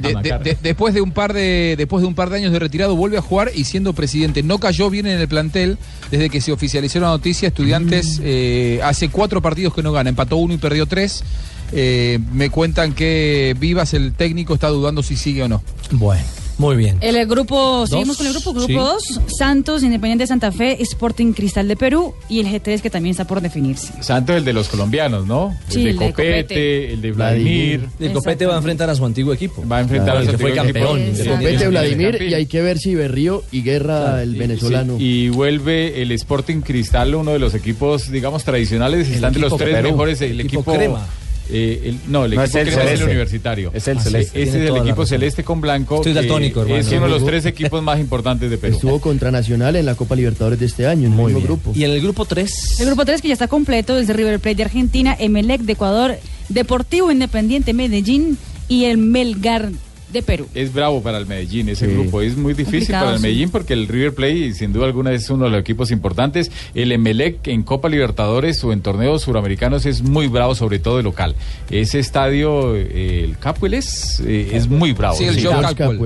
[0.00, 2.58] de- de- de- después de un par de después de un par de años de
[2.58, 5.78] retirado vuelve a jugar y siendo presidente no cayó bien en el plantel
[6.10, 7.48] desde que se oficializó la noticia.
[7.48, 11.24] Estudiantes eh, hace cuatro partidos que no gana, empató uno y perdió tres.
[11.72, 15.62] Eh, me cuentan que Vivas, el técnico, está dudando si sigue o no.
[15.92, 16.22] Bueno.
[16.58, 16.98] Muy bien.
[17.00, 19.14] El grupo, seguimos con el grupo, grupo sí.
[19.14, 23.12] 2, Santos, Independiente de Santa Fe, Sporting Cristal de Perú y el G3 que también
[23.12, 23.92] está por definirse.
[24.02, 25.56] Santos, el de los colombianos, ¿no?
[25.68, 26.92] Sí, el de el de Copete, Copete.
[26.92, 27.88] el de Vladimir.
[28.00, 29.66] El Copete va a enfrentar a su antiguo equipo.
[29.66, 30.98] Va a enfrentar a su que fue antiguo campeón.
[31.00, 31.16] equipo.
[31.16, 31.44] De Exacto.
[31.44, 34.98] Copete, Vladimir, y hay que ver si Berrío y Guerra, el venezolano.
[34.98, 39.08] Sí, y vuelve el Sporting Cristal, uno de los equipos, digamos, tradicionales.
[39.08, 40.20] Están de los tres Perú, mejores.
[40.20, 40.74] El equipo equipo.
[40.74, 41.06] crema.
[41.52, 43.04] Eh, el- no, el No, equipo es el crema es el celeste.
[43.04, 43.70] universitario.
[43.74, 44.42] Es el Ah, celeste.
[44.42, 45.96] Este Tiene es el equipo celeste con blanco.
[45.96, 46.80] Estoy daltónico, hermano.
[46.80, 48.74] Es uno de los tres equipos más importantes de Perú.
[48.76, 51.46] Estuvo contra Nacional en la Copa Libertadores de este año, en el Muy mismo bien.
[51.46, 51.72] grupo.
[51.74, 52.80] Y en el grupo 3.
[52.80, 55.72] El grupo 3 que ya está completo es de River Plate de Argentina, Emelec de
[55.74, 56.16] Ecuador,
[56.48, 58.38] Deportivo Independiente Medellín
[58.68, 59.70] y el Melgar
[60.12, 60.46] de Perú.
[60.54, 61.92] Es bravo para el Medellín ese Sí.
[61.92, 62.20] grupo.
[62.22, 63.26] Es muy difícil Complicado, para el sí.
[63.26, 66.50] Medellín porque el River Plate, sin duda alguna, es uno de los equipos importantes.
[66.74, 71.02] El Emelec en Copa Libertadores o en torneos suramericanos es muy bravo, sobre todo de
[71.02, 71.34] local.
[71.70, 75.16] Ese estadio, eh, el Capwell es, eh, es muy bravo.
[75.16, 75.48] Sí, el sí.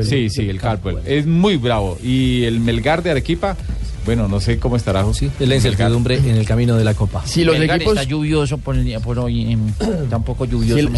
[0.02, 0.98] Sí, sí, el Capwell.
[1.06, 1.98] Es muy bravo.
[2.02, 3.56] Y el Melgar de Arequipa,
[4.06, 5.04] bueno, no sé cómo estará.
[5.12, 7.22] Sí, es la incertidumbre en el camino de la Copa.
[7.26, 9.68] Si los Melgar equipos, está lluvioso por, el por hoy, em,
[10.04, 10.88] está un poco lluvioso.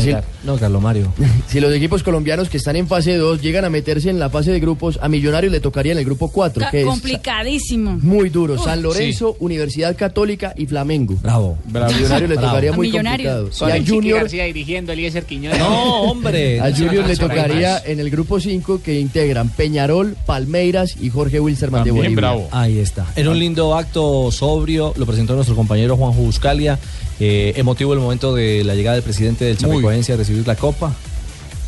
[0.45, 1.13] No, Carlos Mario.
[1.49, 4.53] si los equipos colombianos que están en fase 2 llegan a meterse en la fase
[4.53, 7.99] de grupos, a Millonarios le tocaría en el grupo 4, Ca- que es Complicadísimo.
[8.03, 8.59] muy duro.
[8.59, 11.15] San Lorenzo, Universidad Católica y Flamengo.
[11.23, 11.59] Bravo.
[11.75, 12.49] A Millonarios le Bravo.
[12.49, 13.51] tocaría A muy complicado.
[13.61, 15.59] Y a Junior, García dirigiendo, Eliezer Quiñones.
[15.59, 16.61] No, hombre.
[16.61, 21.85] a Junior le tocaría en el grupo 5 que integran Peñarol, Palmeiras y Jorge Wilstermann
[21.85, 22.17] de Bolivia.
[22.17, 22.49] bravo.
[22.51, 22.98] Ahí está.
[23.17, 26.79] En un lindo acto sobrio, lo presentó nuestro compañero Juanjo Buscalia.
[27.21, 29.59] Eh, emotivo el momento de la llegada del presidente del.
[29.59, 30.95] Chapecoense a recibir la copa.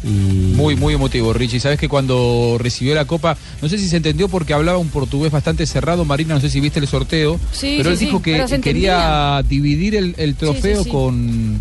[0.02, 1.60] Y Muy, muy emotivo, Richie.
[1.60, 5.30] Sabes que cuando recibió la copa, no sé si se entendió porque hablaba un portugués
[5.30, 6.04] bastante cerrado.
[6.04, 7.38] Marina, no sé si viste el sorteo.
[7.52, 10.90] Sí, pero sí, él sí, dijo que quería dividir el, el trofeo sí, sí.
[10.90, 11.60] con,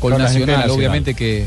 [0.00, 0.22] con, Con.
[0.22, 0.70] Nacional.
[0.70, 1.46] Obviamente que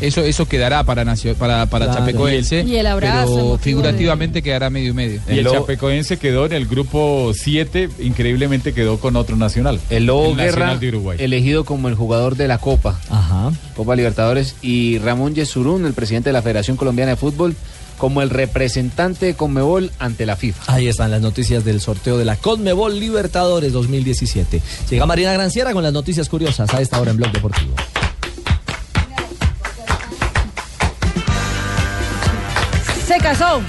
[0.00, 2.00] eso eso quedará para Nacio- para, para Claro.
[2.00, 2.62] Chapecoense.
[2.66, 5.20] Y el abrazo Pero figurativamente quedará medio y medio.
[5.28, 9.80] Y el Lobo- Chapecoense quedó en el grupo 7, increíblemente quedó con otro nacional.
[9.90, 11.18] El Lobo El Guerra, Nacional de Uruguay.
[11.20, 13.50] elegido como el jugador de la Copa, Ajá.
[13.76, 17.54] Copa Libertadores, y Ramón Yesurún, el presidente de la Federación Colombiana de Fútbol,
[17.98, 20.72] como el representante de Conmebol ante la FIFA.
[20.74, 24.62] Ahí están las noticias del sorteo de la Conmebol Libertadores 2017.
[24.88, 27.74] Llega Marina Granciera con las noticias curiosas a esta hora en Blog Deportivo.
[33.10, 33.60] Se casó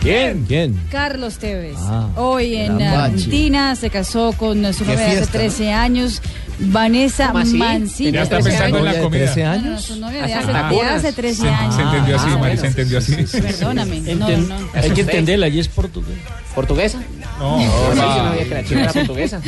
[0.00, 0.44] ¿Quién?
[0.46, 0.80] ¿Quién?
[0.90, 1.76] Carlos Tevez.
[1.80, 2.80] Ah, Hoy en.
[2.80, 5.38] Argentina se casó con su novia de hace fiesta, ¿no?
[5.40, 6.22] 13 años,
[6.60, 7.32] Vanessa.
[7.32, 8.12] Mancini.
[8.12, 9.02] Ya está 13 pensando en la años.
[9.02, 9.24] comida.
[9.24, 9.82] 13 No, no, años.
[9.82, 10.92] su novia de hace, las de bodas.
[10.92, 11.74] hace 13 Se, años.
[11.74, 12.60] se entendió así, Ah, Mari, bueno.
[12.60, 13.16] se entendió así.
[13.40, 14.00] Perdóname.
[14.00, 14.56] No, Enten- no.
[14.74, 16.16] Hay que entenderla, y es portugués.
[16.54, 17.02] ¿Portuguesa?
[17.40, 17.58] No,
[17.94, 19.40] no que la chica era portuguesa.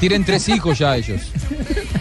[0.00, 1.20] Tienen tres hijos ya ellos.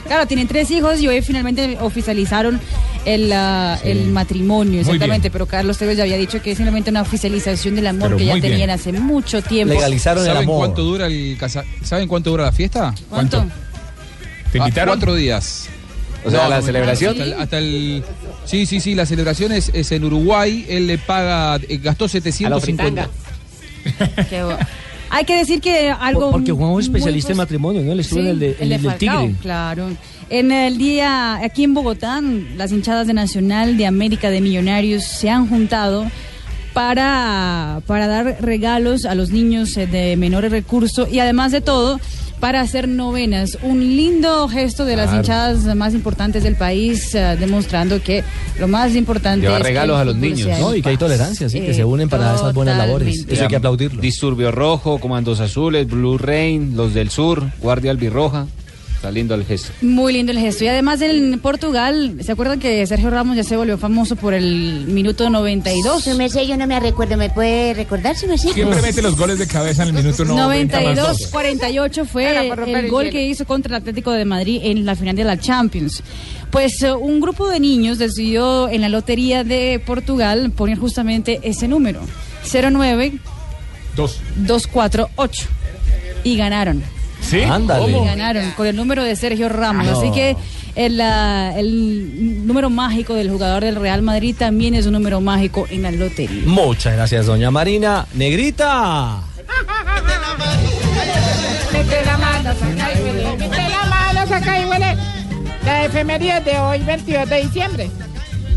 [0.07, 2.59] Claro, tienen tres hijos y hoy finalmente oficializaron
[3.05, 5.29] el, ah, el matrimonio, Muy exactamente.
[5.31, 8.25] Pero Carlos Tevez ya había dicho que es simplemente una oficialización del amor Pero que
[8.25, 8.51] ya muy bien.
[8.53, 9.73] tenían hace mucho tiempo.
[9.73, 10.57] Legalizaron el ¿Saben amor.
[10.59, 12.93] cuánto dura el casa- ¿Saben cuánto dura la fiesta?
[13.09, 13.45] ¿Cuánto?
[14.51, 14.95] ¿Te Ah, invitaron?
[14.95, 15.67] cuatro días.
[16.25, 17.11] O sea, la muy- celebración.
[17.11, 18.03] Hasta el, hasta el-
[18.45, 20.65] sí, sí, sí, la celebración es, es en Uruguay.
[20.69, 23.09] Él le paga, eh, gastó A la 750.
[23.83, 24.25] fritanga.
[24.29, 24.57] Qué bo-
[25.09, 26.31] Hay que decir que algo.
[26.31, 27.91] Porque Juanjo es muy especialista en pos- matrimonio, ¿no?
[27.91, 29.35] Él estuvo Sí, en el, de, en el de el del Falcao, Tigre.
[29.41, 29.89] claro.
[30.29, 32.21] En el día, aquí en Bogotá,
[32.55, 36.09] las hinchadas de Nacional, de América, de Millonarios se han juntado
[36.73, 41.99] para, para dar regalos a los niños eh, de menores recursos y además de todo,
[42.39, 43.57] para hacer novenas.
[43.61, 48.21] Un lindo gesto de las hinchadas más importantes del país, eh, demostrando que
[48.59, 50.59] lo más importante Llevar es regalos a los niños.
[50.59, 53.07] No, y que hay tolerancia, sí, que se unen para esas buenas labores.
[53.07, 53.33] totalmente.
[53.33, 54.01] Eso hay que aplaudirlo.
[54.01, 58.47] Disturbio Rojo, Comandos Azules, Blue Rain, los del Sur, Guardia Albirroja.
[59.03, 59.73] Está lindo el gesto.
[59.81, 60.63] Muy lindo el gesto.
[60.63, 64.85] Y además en Portugal, ¿se acuerdan que Sergio Ramos ya se volvió famoso por el
[64.87, 66.05] minuto 92?
[66.05, 67.17] Su merced, yo no me recuerdo.
[67.17, 68.53] ¿Me puede recordar, su merced?
[68.53, 71.27] Siempre mete los goles de cabeza en el minuto 90 más 92 dos.
[71.31, 75.17] 48 fue el el gol que hizo contra el Atlético de Madrid en la final
[75.17, 76.01] de la Champions.
[76.49, 81.67] Pues eh, un grupo de niños decidió en la lotería de Portugal poner justamente ese
[81.67, 81.99] número,
[82.49, 83.19] 09
[83.97, 84.21] Dos.
[84.37, 85.45] 248
[86.23, 86.92] y ganaron.
[87.23, 87.41] ¿Sí?
[87.41, 87.97] Ándale.
[87.97, 89.85] Y ganaron con el número de Sergio Ramos.
[89.85, 89.97] No.
[89.97, 90.35] Así que
[90.75, 95.83] el, el número mágico del jugador del Real Madrid también es un número mágico en
[95.83, 96.43] la lotería.
[96.45, 98.05] Muchas gracias, doña Marina.
[98.13, 99.21] Negrita.
[101.71, 103.37] Mete la mano, saca y huele.
[103.37, 104.97] Mete la mano, saca y huele.
[105.65, 107.89] La efemería de hoy, 22 de diciembre.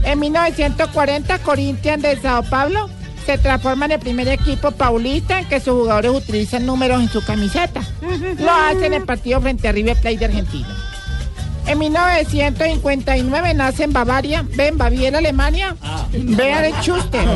[0.05, 2.89] En 1940, Corinthians de Sao Paulo
[3.27, 7.25] se transforma en el primer equipo paulista en que sus jugadores utilizan números en su
[7.25, 7.83] camiseta.
[8.39, 10.69] Lo hacen en el partido frente a River Plate de Argentina.
[11.67, 15.77] En 1959 nace en Bavaria, ve en Baviera, Alemania,
[16.13, 17.27] Bear Schuster.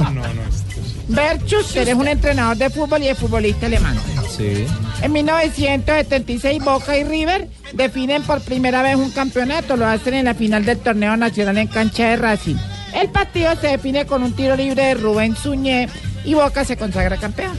[1.09, 3.99] Berchus, eres un entrenador de fútbol y de futbolista alemán.
[4.37, 4.65] Sí.
[5.03, 9.77] En 1976, Boca y River definen por primera vez un campeonato.
[9.77, 12.57] Lo hacen en la final del torneo nacional en cancha de Racing.
[12.95, 15.89] El partido se define con un tiro libre de Rubén Suñé
[16.25, 17.53] y Boca se consagra campeón.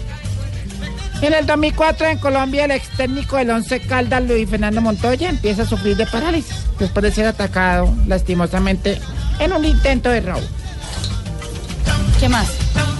[1.21, 5.63] En el 2004 en Colombia el ex técnico del Once Caldas, Luis Fernando Montoya, empieza
[5.63, 8.99] a sufrir de parálisis después de ser atacado lastimosamente
[9.39, 10.41] en un intento de robo.
[12.19, 12.47] ¿Qué más?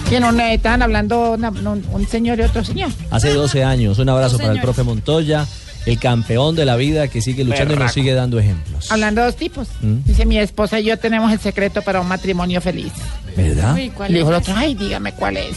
[0.08, 2.90] Que no eh, estaban hablando una- un, un señor y otro señor.
[3.10, 3.98] Hace 12 años.
[3.98, 5.46] Un abrazo para el profe Montoya,
[5.86, 8.90] el campeón de la vida que sigue luchando y nos sigue dando ejemplos.
[8.90, 9.68] Hablando de dos tipos.
[9.80, 10.04] ¿Mm?
[10.04, 12.92] Dice, mi esposa y yo tenemos el secreto para un matrimonio feliz.
[13.36, 13.76] ¿Verdad?
[13.76, 15.56] Y le dijo el otro, ay, dígame cuál es.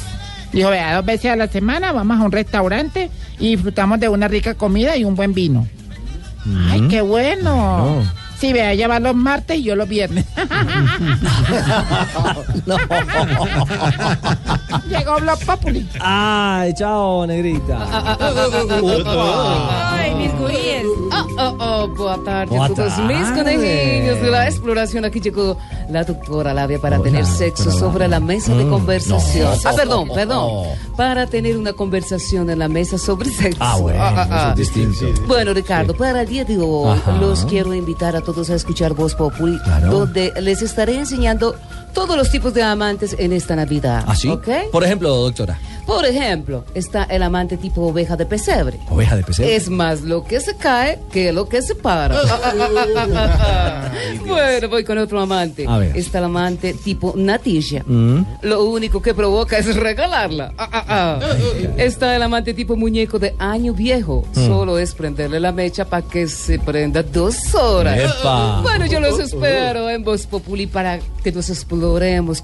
[0.51, 3.09] Dijo, vea, dos veces a la semana vamos a un restaurante
[3.39, 5.67] y disfrutamos de una rica comida y un buen vino.
[6.69, 8.03] Ay, qué bueno.
[8.39, 10.25] Sí, vea, ella va los martes y yo los viernes.
[14.89, 15.87] Llegó Block Populi.
[15.99, 17.77] Ay, chao, negrita.
[19.97, 20.83] Ay, mis guríes.
[21.11, 23.43] Oh, oh, oh, boa tarde Boa a todos mis tarde.
[23.55, 25.05] conejinhos de la exploración.
[25.05, 25.57] Aquí llegó
[25.89, 29.51] la doctora Labia para Hola, tener sexo sobre la mesa de Mm, conversación.
[29.63, 29.69] no.
[29.69, 30.65] Ah, perdón, perdón.
[30.97, 33.57] Para tener una conversación en la mesa sobre sexo.
[33.61, 34.53] Ah, bueno, Ah, ah, eso es ah.
[34.55, 35.05] distinto.
[35.27, 37.11] Bueno, Ricardo, para el día de hoy Ajá.
[37.13, 39.91] los quiero invitar a todos a escuchar Voz Populi, Claro.
[39.91, 41.55] donde les estaré enseñando
[41.95, 44.03] todos los tipos de amantes en esta Navidad.
[44.05, 44.27] ¿Así?
[44.27, 44.47] ¿Ok?
[44.71, 48.77] Por ejemplo, doctora, Por ejemplo, está el amante tipo oveja de pesebre.
[48.89, 49.55] oveja de pesebre.
[49.55, 52.15] Es más lo que se cae que lo que se para.
[54.27, 55.65] bueno, voy con otro amante.
[55.67, 55.95] A ver.
[55.95, 57.83] Está el amante tipo natilla.
[57.85, 58.25] Mm.
[58.41, 60.53] Lo único que provoca es regalarla.
[60.57, 61.19] Ah, ah, ah.
[61.77, 64.25] Está el amante tipo muñeco de año viejo.
[64.35, 64.47] Mm.
[64.47, 67.97] Solo es prenderle la mecha para que se prenda dos horas.
[67.97, 68.61] Epa.
[68.63, 71.84] Bueno, yo los espero en Voz Populi para que nos exploremos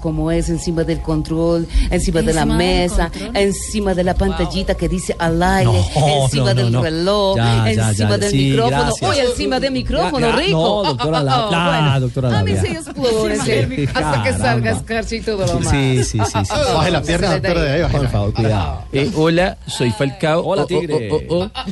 [0.00, 5.14] cómo es encima del control, encima de la mesa, encima de la pantallita que dice
[5.18, 6.82] al aire, No, encima no, no, del no.
[6.82, 8.76] reloj, Ya, encima ya, del sí, micrófono.
[8.84, 9.10] gracias.
[9.10, 10.58] Uy, encima del micrófono, Ya, ya, rico.
[10.58, 11.48] no, doctora Ah, ah, Labia.
[11.58, 12.00] ah, bueno.
[12.00, 15.70] doctora A mí sí, hasta que salga escarcha y todo lo más.
[15.70, 16.38] Sí, sí, sí.
[16.44, 16.52] sí.
[16.74, 18.82] Baje la pierna, doctora, de ahí, Por favor, cuidado.
[18.92, 20.42] Eh, hola, soy Falcao.
[20.44, 21.08] Hola, Oh, oh, tigre.
[21.12, 21.50] oh, oh, oh.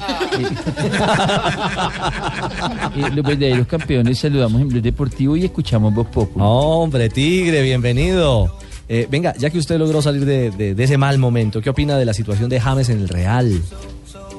[2.97, 6.45] Eh, los verdaderos campeones saludamos en Blog Deportivo y escuchamos Voz Populi.
[6.47, 8.55] Hombre, Tigre, bienvenido.
[8.89, 11.97] Eh, venga, ya que usted logró salir de, de- de ese mal momento, ¿qué opina
[11.97, 13.61] de la situación de James en el Real?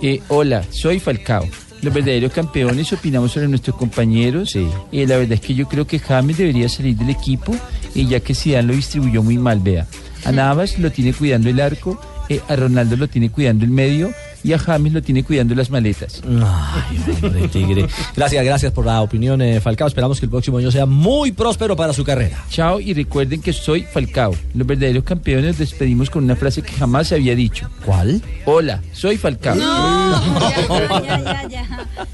[0.01, 1.47] Eh, hola, soy Falcao.
[1.81, 4.55] Los verdaderos campeones opinamos sobre nuestros compañeros.
[4.91, 7.55] Y la verdad es que yo creo que James debería salir del equipo,
[7.95, 9.87] y ya que Zidane lo distribuyó muy mal, vea.
[10.25, 11.99] A Navas lo tiene cuidando el arco,
[12.29, 14.11] eh, a Ronaldo lo tiene cuidando el medio
[14.43, 16.21] y a James lo tiene cuidando las maletas.
[16.25, 17.87] Ay, hombre, Tigre.
[18.15, 19.87] Gracias, gracias por la opinión, eh, Falcao.
[19.87, 22.43] Esperamos que el próximo año sea muy próspero para su carrera.
[22.49, 24.35] Chao y recuerden que soy Falcao.
[24.53, 27.69] Los verdaderos campeones nos despedimos con una frase que jamás se había dicho.
[27.85, 28.21] ¿Cuál?
[28.45, 29.55] Hola, soy Falcao.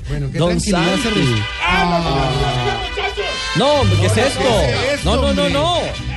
[0.10, 1.22] Bueno, Don Santi.
[3.58, 5.04] No, hombre, ¿qué es esto?
[5.04, 6.17] No, no, no, no.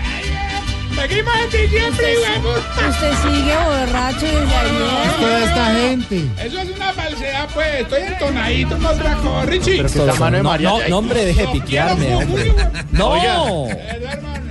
[0.95, 2.59] Seguimos en diciembre y vemos.
[2.59, 5.12] Usted sigue borracho desde ayer.
[5.18, 6.30] Toda esta gente.
[6.45, 7.80] Eso es una falsedad, pues.
[7.80, 9.82] Estoy entonadito con otra cosa, Richie.
[9.82, 12.11] no, no, no, hombre, deje de piquearme.
[12.93, 13.16] No.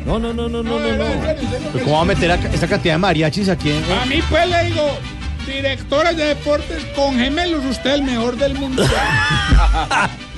[0.06, 1.80] No, no, no, no, no, no, no.
[1.84, 3.84] ¿Cómo va a meter a esta cantidad de mariachis aquí en.?
[3.92, 4.98] A mí, pues, le digo,
[5.46, 8.84] directores de deportes con gemelos, usted el mejor del mundo.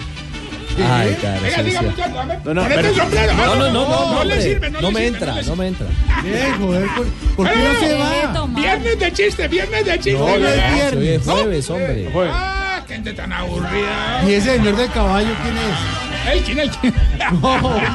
[0.78, 3.34] Ay, cara, Venga, diga, muchacho, dame- No, no, ponete pero- sombrero.
[3.34, 5.56] no, no, no, no, no le sirve, no, No le me sirve, entra, le no
[5.56, 5.88] me entra.
[6.24, 7.06] Bien, joder, ¿por,
[7.36, 8.48] por qué no se va?
[8.48, 10.14] Viernes de chiste, viernes de chiste.
[10.14, 10.94] No, no es viernes.
[10.96, 12.10] Hoy es jueves, hombre.
[12.34, 14.24] Ah, gente tan aburrida.
[14.28, 16.34] ¿Y ese señor del caballo quién es?
[16.34, 16.94] ¿El quién, el quién?
[17.42, 17.88] No, hombre.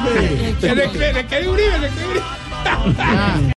[0.61, 1.79] ¿De qué de qué Uribe?
[1.79, 3.53] ¿De qué Uribe?